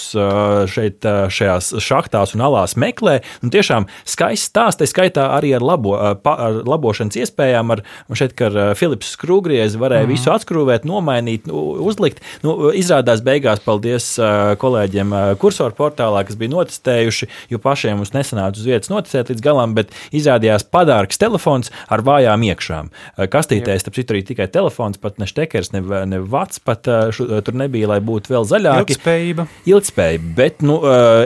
[0.73, 3.22] šeit šajās šachtās un alās meklē.
[3.43, 7.73] Un tiešām skaists stāsts, tā skaitā arī ar, labo, pa- ar labošanas iespējām.
[7.77, 7.85] Ar,
[8.19, 10.13] šeit, kad ā, Filips Skrūgriez varēja mm.
[10.13, 12.23] visu atskrūvēt, nomainīt, nu, uzlikt.
[12.45, 18.61] Nu, izrādās beigās paldies ā, kolēģiem kursoru portālā, kas bija notestējuši, jo pašiem mums nesanāca
[18.61, 22.91] uz vietas notestēt līdz galam, bet izrādījās padārgs telefons ar vājām iekšām.
[23.33, 27.57] Kastītē, starp citu, arī tikai telefons, pat ne štekers, ne, ne vats, pat šu, tur
[27.59, 28.97] nebija, lai būtu vēl zaļāki.
[28.97, 29.47] Ilgspējība.
[29.69, 30.79] Ilgspēja, bet nu,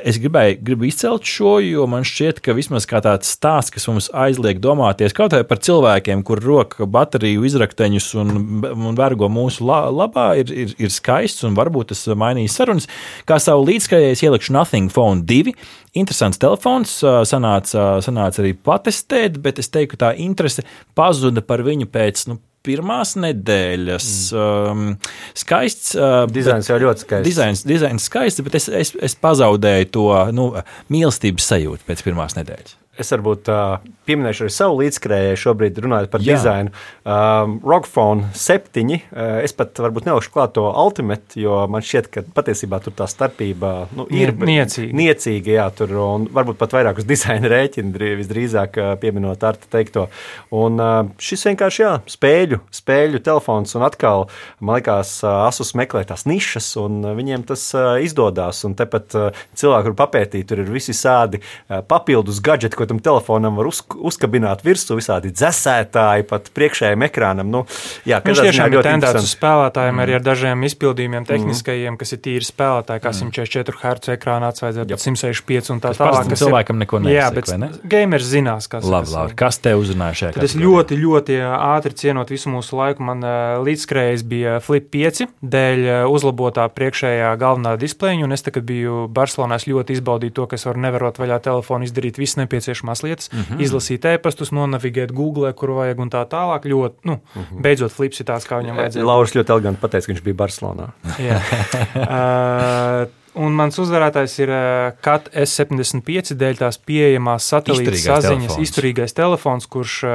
[0.07, 4.09] es gribēju, gribu izcelt šo, jo man šķiet, ka vismaz kā tāds stāsts, kas mums
[4.17, 8.33] aizliek domāties kaut vai par cilvēkiem, kur roka bateriju izrakteņus un,
[8.73, 12.89] un vergo mūsu la, labā, ir, ir, ir skaists un varbūt tas mainīs sarunas.
[13.29, 15.55] Kā savu līdzskājēju ielikšu Nothing Phone 2.
[15.97, 16.99] Interesants telefons,
[17.31, 20.67] sanāca, sanāca arī patestēt, bet es teiktu, tā interese
[20.99, 24.09] pazuda par viņu pēc nu, pirmās nedēļas.
[24.35, 24.87] Mm.
[24.87, 25.95] Um, skaists.
[25.99, 27.29] Uh, Dizains jau ļoti skaists.
[27.29, 30.51] Dizains, dizains skaists, bet es, es, es pazaudēju to nu,
[30.93, 32.77] mīlestības sajūtu pēc pirmās nedēļas.
[32.97, 36.37] Es varbūt uh, pieminēšu arī savu līdzskrējēju, šobrīd runājot par Jā.
[36.37, 36.73] dizainu.
[37.05, 38.87] Um, Rockfone 7.
[38.87, 43.09] Uh, es pat varbūt nelikšu klāt to Ultimate, jo man šķiet, ka patiesībā tur tā
[43.11, 44.97] starpība nu, ir niecīga.
[44.97, 50.07] niecīga jā, tur, un varbūt pat vairāk uz dizaina rēķina, visdrīzāk uh, pieminot Arta teikto.
[50.57, 54.27] Un uh, šis vienkārši jā, spēļu, spēļu telefons, un atkal
[54.61, 58.65] man liekas, uh, Asus meklē tās nišas, un uh, viņiem tas uh, izdodas.
[58.67, 63.01] Un tepat uh, cilvēki, kur papētīt, tur ir visi sādi uh, papildus gadgeti, ko tam
[63.03, 67.51] telefonam var uz, uzkabināt virsū, visādi dzēsētāji, pat priekšējiem ekrānam.
[67.53, 67.65] Nu,
[68.09, 70.05] jā, Viņš tiešām ir tendēts uz spēlētājiem mm.
[70.05, 72.01] arī ar dažiem izpildījumiem, tehniskajiem, mm.
[72.01, 73.33] kas ir tīri spēlētāji, kā mm.
[73.37, 76.31] 144 Hz ekrānā atsvaidzēt, 165 un tā tālāk.
[76.31, 77.17] Tas cilvēkam neko nesaka.
[77.17, 77.71] Jā, bet ne?
[77.97, 79.37] gamers zinās, kas, kas, labi.
[79.39, 83.05] kas te uzrunāja šajā Tad es ļoti, ļoti ātri cienot visu mūsu laiku.
[83.07, 83.25] Man
[83.67, 89.97] līdzskrējējis bija Flip 5 dēļ uzlabotā priekšējā galvenā displeja, un es tagad biju Barcelonā, ļoti
[89.97, 93.63] izbaudīju to, kas var nevarot vaļā telefonu izdarīt visu nepieciešamo nepieciešamās lietas, mm -hmm.
[93.63, 96.65] izlasīt e-pastus, nonavigēt Google, kur vajag un tā tālāk.
[96.65, 97.63] Ļoti, nu, mm -hmm.
[97.63, 99.05] beidzot, flips ir tāds, kā viņam vajadzēja.
[99.05, 100.89] Lauris ļoti eleganti pateica, ka viņš bija Barcelonā.
[103.07, 104.49] uh, Un mans uzvarētājs ir
[105.05, 108.69] CAT S75 dēļ tās pieejamās satelīta saziņas, telefons.
[108.69, 110.11] izturīgais telefons, kurš uh,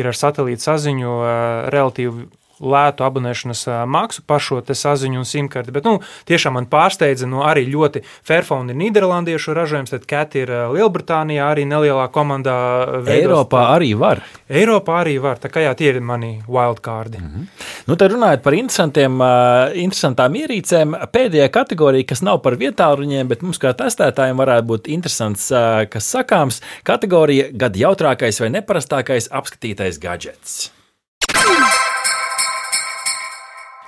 [0.00, 2.24] ir ar satelīta saziņu uh, relatīvi
[2.62, 5.74] lētu abonēšanas maksu par šo saziņu un simkarti.
[5.74, 5.98] Bet nu,
[6.28, 11.66] tiešām man pārsteidza, nu, arī ļoti Fairphone ir Nīderlandiešu ražojums, tad Cat ir Lielbritānijā arī
[11.68, 12.56] nelielā komandā.
[13.02, 13.12] Veidos.
[13.16, 14.22] Eiropā arī var.
[14.50, 15.40] Eiropā arī var.
[15.42, 17.18] Tā kā jā, tie ir mani wildcardi.
[17.18, 17.46] Mm -hmm.
[17.86, 23.58] Nu, tad runājot par uh, interesantām ierīcēm, pēdējā kategorija, kas nav par vietāluņiem, bet mums
[23.58, 30.70] kā testētājiem varētu būt interesants, uh, kas sakāms, kategorija gada jautrākais vai neparastākais apskatītais gadgets.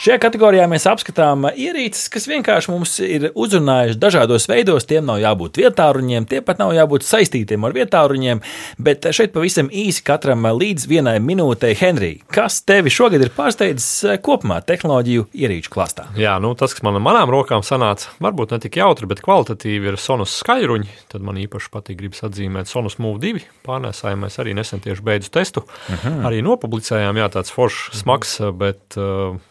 [0.05, 4.85] Šajā kategorijā mēs apskatām ierīces, kas vienkārši mums ir uzrunājuši dažādos veidos.
[4.85, 8.43] Tiem nav jābūt vietāruņiem, tie pat nav jābūt saistītiem ar vietāruņiem.
[8.85, 14.59] Bet šeit pavisam īsi katram līdz vienai minūtei, Henrij, kas tevi šogad ir pārsteidzis kopumā
[14.69, 16.05] tehnoloģiju ierīču klāstā?
[16.21, 19.97] Jā, nu, tas, kas man manām rokām sanāca, varbūt ne tik jautri, bet kvalitatīvi ir
[19.97, 20.99] Sonus skaļruņi.
[21.17, 24.37] Tad man īpaši patīk, gribas atzīmēt Sonus Move 2 pārnēsājumais.
[24.45, 25.65] Arī nesen tieši beidzu testu.
[25.65, 26.05] Uh mhm.
[26.05, 26.29] -huh.
[26.29, 29.01] Arī nopublicējām, jā, tāds foršs, smags, bet,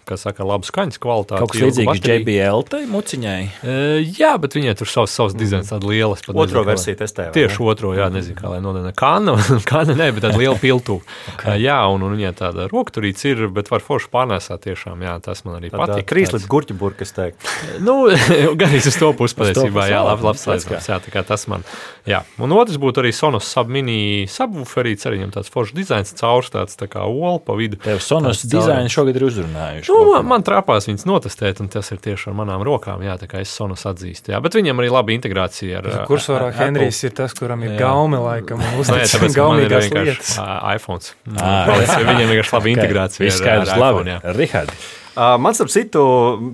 [0.06, 1.40] kā saka, ka laba skaņas kvalitāte.
[1.42, 3.42] Kaut kas līdzīgs JBL tai muciņai.
[3.64, 3.76] E,
[4.18, 6.18] jā, bet viņai tur savs, savs dizains tāda liela.
[6.34, 7.34] Otro versiju testēju.
[7.36, 7.68] Tieši ne?
[7.72, 8.92] otro, jā, nezinu, kā lai nodena.
[8.98, 9.38] Kāna,
[9.72, 11.00] kāna ne, bet tāda liela piltu.
[11.34, 11.62] okay.
[11.64, 15.60] Jā, un, un viņai tāda rokturīts ir, bet var forši pārnēsāt tiešām, jā, tas man
[15.60, 16.08] arī Tad, patīk.
[16.12, 17.48] Trīs līdz gurķu burkas teikt.
[17.88, 17.98] nu,
[18.60, 21.66] gan arī uz to pusi patiesībā, jā, labi, labs slēdzams, jā, tā kā tas man,
[22.10, 22.24] jā.
[22.44, 26.80] Un otrs būtu arī Sonos sub mini subwooferīts, arī viņam tāds foršs dizains, caurs tāds
[26.80, 27.80] tā kā olu pa vidu.
[27.84, 29.92] Tev Sonos dizaini šogad ir uzrunājuši.
[29.94, 33.04] Nu, man trāpās viņas notestēt, un tas ir tieši ar manām rokām.
[33.06, 34.34] Jā, tā kā es sonus atzīstu.
[34.34, 35.92] Jā, bet viņam arī laba integrācija ar.
[36.10, 38.58] Kursvarā Henrijs ir tas, kuram ir gaume laikam.
[38.64, 40.34] Nē, tāpēc gaumīgās lietas.
[40.74, 41.14] iPhone.
[41.30, 43.26] Viņam ir vienkārši laba integrācija.
[43.28, 44.18] Viss skaidrs, labi.
[44.40, 44.82] Rihardi.
[45.14, 46.04] Man, ap citu,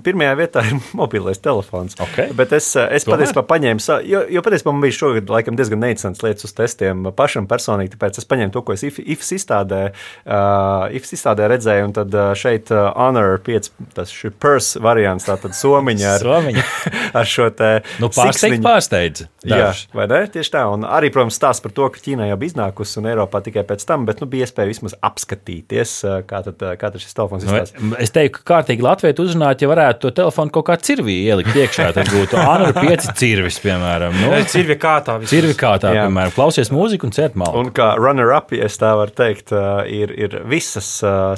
[0.04, 1.96] pirmajā vietā ir mobilais telefons.
[2.00, 2.32] Okay.
[2.36, 6.48] Bet es, es patiesībā paņēmu, jo, jo patiesībā man bija šogad laikam, diezgan neicinants lietas
[6.48, 7.94] uz testiem pašam personīgi.
[7.94, 11.88] Tāpēc es paņēmu to, ko es IFS izstādē, uh, IFS izstādē redzēju.
[11.88, 16.66] Un tad šeit uh, Honor 5, tas ir purse variants, tātad somiņa ar, somiņa.
[17.22, 17.72] ar šo te.
[18.02, 19.24] Nu, pārsteidz, pārsteidz.
[19.48, 20.20] Jā, vai ne?
[20.30, 20.66] Tieši tā.
[20.68, 23.86] Un arī, protams, stāsts par to, ka Ķīnā jau bija iznākusi un Eiropā tikai pēc
[23.88, 25.96] tam, bet nu, bija iespēja vismaz apskatīties,
[26.28, 27.72] kā tad, kā tad šis telefons izskatās.
[27.80, 31.90] Nu, es teiktu, kārtīgi Latviju uzrunāt, ja varētu to telefonu kaut kā cirvī ielikt iekšā.
[31.96, 34.16] Tad būtu Anna 5 cirvis, piemēram.
[34.20, 35.16] Nu, cirvi kā tā.
[35.30, 36.06] Cirvi kā tā, Jā.
[36.08, 36.34] piemēram.
[36.36, 37.62] Klausies mūziku un cēt malu.
[37.62, 39.52] Un kā runner-up, ja tā var teikt,
[39.90, 40.88] ir, ir visas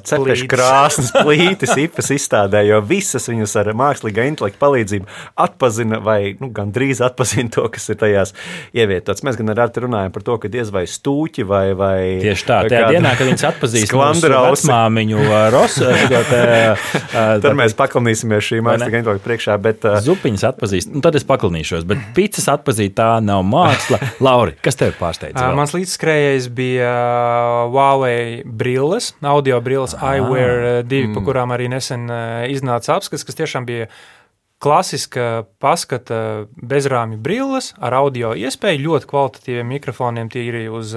[0.09, 5.09] cepļu krāsnes, plītis, ipas izstādē, jo visas viņas ar mākslīgā intelekta palīdzību
[5.47, 8.35] atpazina vai nu, gandrīz atpazina to, kas ir tajās
[8.77, 9.25] ievietots.
[9.27, 11.65] Mēs gan ar Artu runājam par to, ka diez vai stūķi vai.
[11.79, 15.89] vai Tieši tā, tajā dienā, kad viņas atpazīst vecmāmiņu Rosu,
[17.45, 19.59] Tad mēs paklanīsimies šī mākslīgā intelekta priekšā.
[19.63, 21.87] Bet, uh, Zupiņas atpazīst, nu, tad es paklanīšos.
[21.89, 24.01] Bet pīcis atpazīt, tā nav māksla.
[24.27, 25.37] Lauri, kas tev pārsteidz?
[25.37, 26.95] Uh, mans līdzskrējējs bija
[27.73, 31.15] Huawei brilles, audio brilles ah, iWear 2, mm.
[31.17, 32.09] pa kurām arī nesen
[32.53, 33.89] iznāca apskats, kas tiešām bija
[34.63, 40.95] klasiska paskata bezrāmju brilles ar audio iespēju, ļoti kvalitatīviem mikrofoniem, tīri uz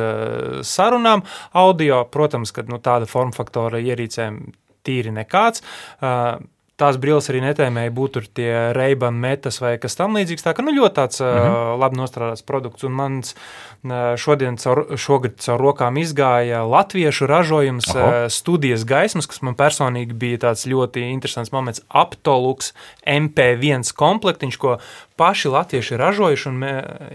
[0.69, 1.25] sarunām.
[1.57, 4.37] Audio, protams, ka nu, tāda forma faktora ierīcēm
[4.85, 5.63] tīri nekāds.
[6.01, 6.37] Uh,
[6.79, 10.43] tās brilles arī netēmēja būt tur tie reibani metas vai kas tam līdzīgs.
[10.43, 11.53] Tā kā nu, ļoti tāds mm -hmm.
[11.55, 12.83] uh, labi nostrādāts produkts.
[12.83, 19.41] Un mans uh, šodien caur, šogad caur rokām izgāja latviešu ražojums uh, studijas gaismas, kas
[19.41, 21.81] man personīgi bija tāds ļoti interesants moments.
[21.87, 22.73] Aptolux
[23.07, 24.77] MP1 komplektiņš, ko
[25.15, 26.63] paši latvieši ir ražojuši un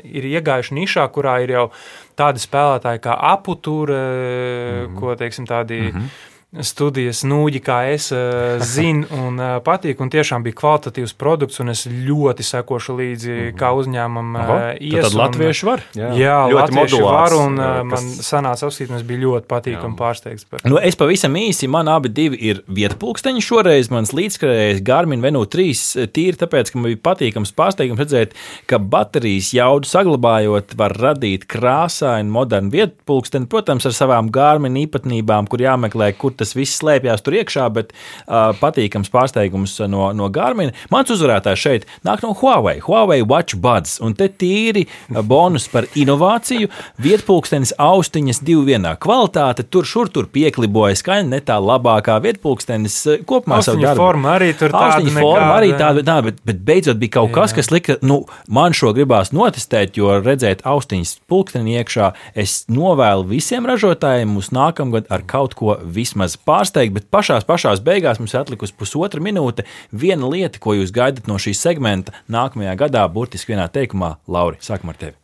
[0.05, 1.71] ir iegājuši nišā, kurā ir jau
[2.17, 5.01] tādi spēlētāji kā aputūra, mm -hmm.
[5.01, 5.81] ko teiksim tādi.
[5.81, 10.01] Mm -hmm studijas nūģi, kā es uh, zinu un uh, patīk.
[10.03, 13.59] Un tiešām bija kvalitatīvs produkts, un es ļoti sekošu līdzi, mm -hmm.
[13.61, 15.05] kā uzņēmumam uh, ies.
[15.07, 15.85] Tad latvieši var?
[15.95, 17.87] Jā, jā ļoti latvieši var, un uh, kas...
[17.93, 20.47] man sanāca apskatīt, un es biju ļoti patīkami pārsteigts.
[20.51, 20.65] Par.
[20.65, 26.11] Nu, es pavisam īsi, man abi divi ir vietpulksteņi šoreiz, mans līdzskrējējs Garmin Venu 3
[26.11, 28.35] tīri tāpēc, ka man bija patīkams pārsteigums redzēt,
[28.67, 35.63] ka baterijas jaudu saglabājot var radīt krāsainu, modernu vietpulksteni, protams, ar savām Garmin īpatnībām, kur
[35.63, 40.75] jāmeklē, kur tas viss slēpjas tur iekšā, bet uh, patīkams pārsteigums no, no Garmin.
[40.93, 46.71] Mans uzvarētājs šeit nāk no Huawei, Huawei Watch Buds, un te tīri bonus par inovāciju.
[47.01, 53.61] Vietpulkstenis austiņas divu vienā kvalitāte, tur šur tur piekliboja skaņa, ne tā labākā vietpulkstenis kopumā
[53.65, 54.01] savu darbu.
[54.01, 57.37] Forma arī tur tāda forma arī tāda, tā, bet, bet beidzot bija kaut Jā.
[57.41, 63.29] kas, kas lika, nu, man šo gribās notestēt, jo redzēt austiņas pulksteni iekšā, es novēlu
[63.31, 68.35] visiem ražotājiem uz nākamgad ar kaut ko vismaz nemaz pārsteigt, bet pašās, pašās beigās mums
[68.35, 69.65] ir atlikusi pusotra minūte.
[69.93, 74.91] Viena lieta, ko jūs gaidat no šī segmenta nākamajā gadā, burtiski vienā teikumā, Lauri, sākam
[74.91, 75.17] ar tevi.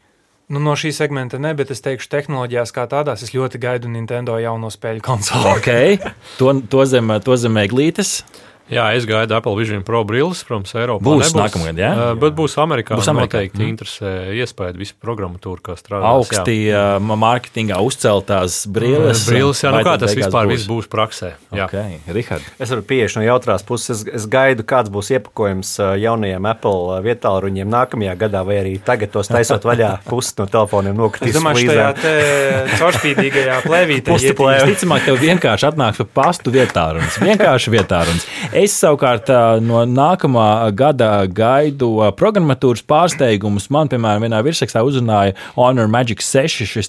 [0.48, 4.38] Nu, no šī segmenta ne, bet es teikšu, tehnoloģijās kā tādās es ļoti gaidu Nintendo
[4.38, 5.56] jauno spēļu konsoli.
[5.56, 5.98] Okay.
[6.38, 8.20] To, to zem, to zem eglītes.
[8.66, 11.04] Jā, es gaidu Apple Vision Pro brilles, protams, Eiropā.
[11.06, 11.90] Būs nebūs, nākamgad, jā?
[11.94, 12.96] Uh, bet būs Amerikā.
[12.98, 13.38] Būs Amerikā.
[13.38, 13.68] Noteikti mm.
[13.70, 16.10] interesē iespēja visu programmatūru, kā strādā.
[16.10, 19.22] Augstī uh, mārketingā uzceltās brilles.
[19.22, 20.56] Uh, brilles, jā, nu kā tas vispār būs?
[20.56, 21.30] viss būs praksē.
[21.54, 21.68] Jā.
[21.68, 22.00] Okay.
[22.10, 22.48] Richard.
[22.58, 24.02] Es varu pieešu no jautrās puses.
[24.02, 29.30] Es, es gaidu, kāds būs iepakojums jaunajiem Apple vietāluņiem nākamajā gadā, vai arī tagad tos
[29.30, 31.36] taisot vaļā pusi no telefoniem nokritīs.
[31.36, 34.18] Es domāju, ka tajā caurspīdīgajā plēvītē.
[34.26, 37.22] Visticamāk, tev vienkārši atnāks pa pastu vietārunis.
[37.22, 38.26] Vienkārši vietārunis.
[38.56, 39.28] Es savukārt
[39.60, 43.66] no nākamā gada gaidu programmatūras pārsteigumus.
[43.74, 46.88] Man, piemēram, vienā virsrakstā uzrunāja Honor Magic 6 šis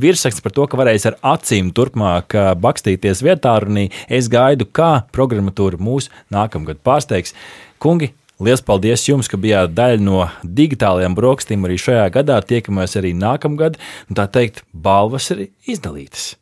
[0.00, 3.90] virsraksts par to, ka varēs ar acīm turpmāk bakstīties vietā runī.
[4.08, 7.36] Es gaidu, kā programmatūra mūs nākamgad pārsteigs.
[7.76, 12.40] Kungi, Lielas paldies jums, ka bijāt daļa no digitālajiem brokastīm arī šajā gadā.
[12.40, 13.76] Tiekamies arī nākamgad.
[14.08, 16.38] Tā teikt, balvas ir izdalītas.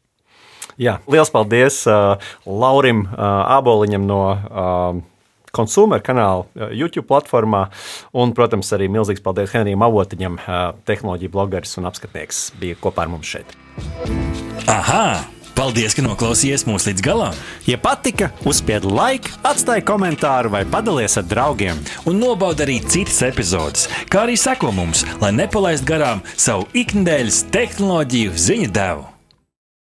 [0.76, 3.20] Jā, liels paldies uh, Laurim uh,
[3.56, 4.98] Aboliņam no uh,
[5.56, 7.66] Consumer kanāla uh, YouTube platformā.
[8.12, 13.14] Un, protams, arī milzīgs paldies Henrijam Avotiņam, uh, tehnoloģija blogeris un apskatnieks, bija kopā ar
[13.14, 13.56] mums šeit.
[14.68, 15.24] Aha!
[15.56, 17.36] Paldies, ka noklausījāties mūsu līdz galam!
[17.64, 21.80] Ja patika, uzspiediet like, atstājiet komentāru vai padalieties ar draugiem.
[22.04, 28.36] Un nobaudiet arī citas epizodes, kā arī sekot mums, lai nepalaistu garām savu ikdienas tehnoloģiju
[28.36, 29.15] ziņu devumu.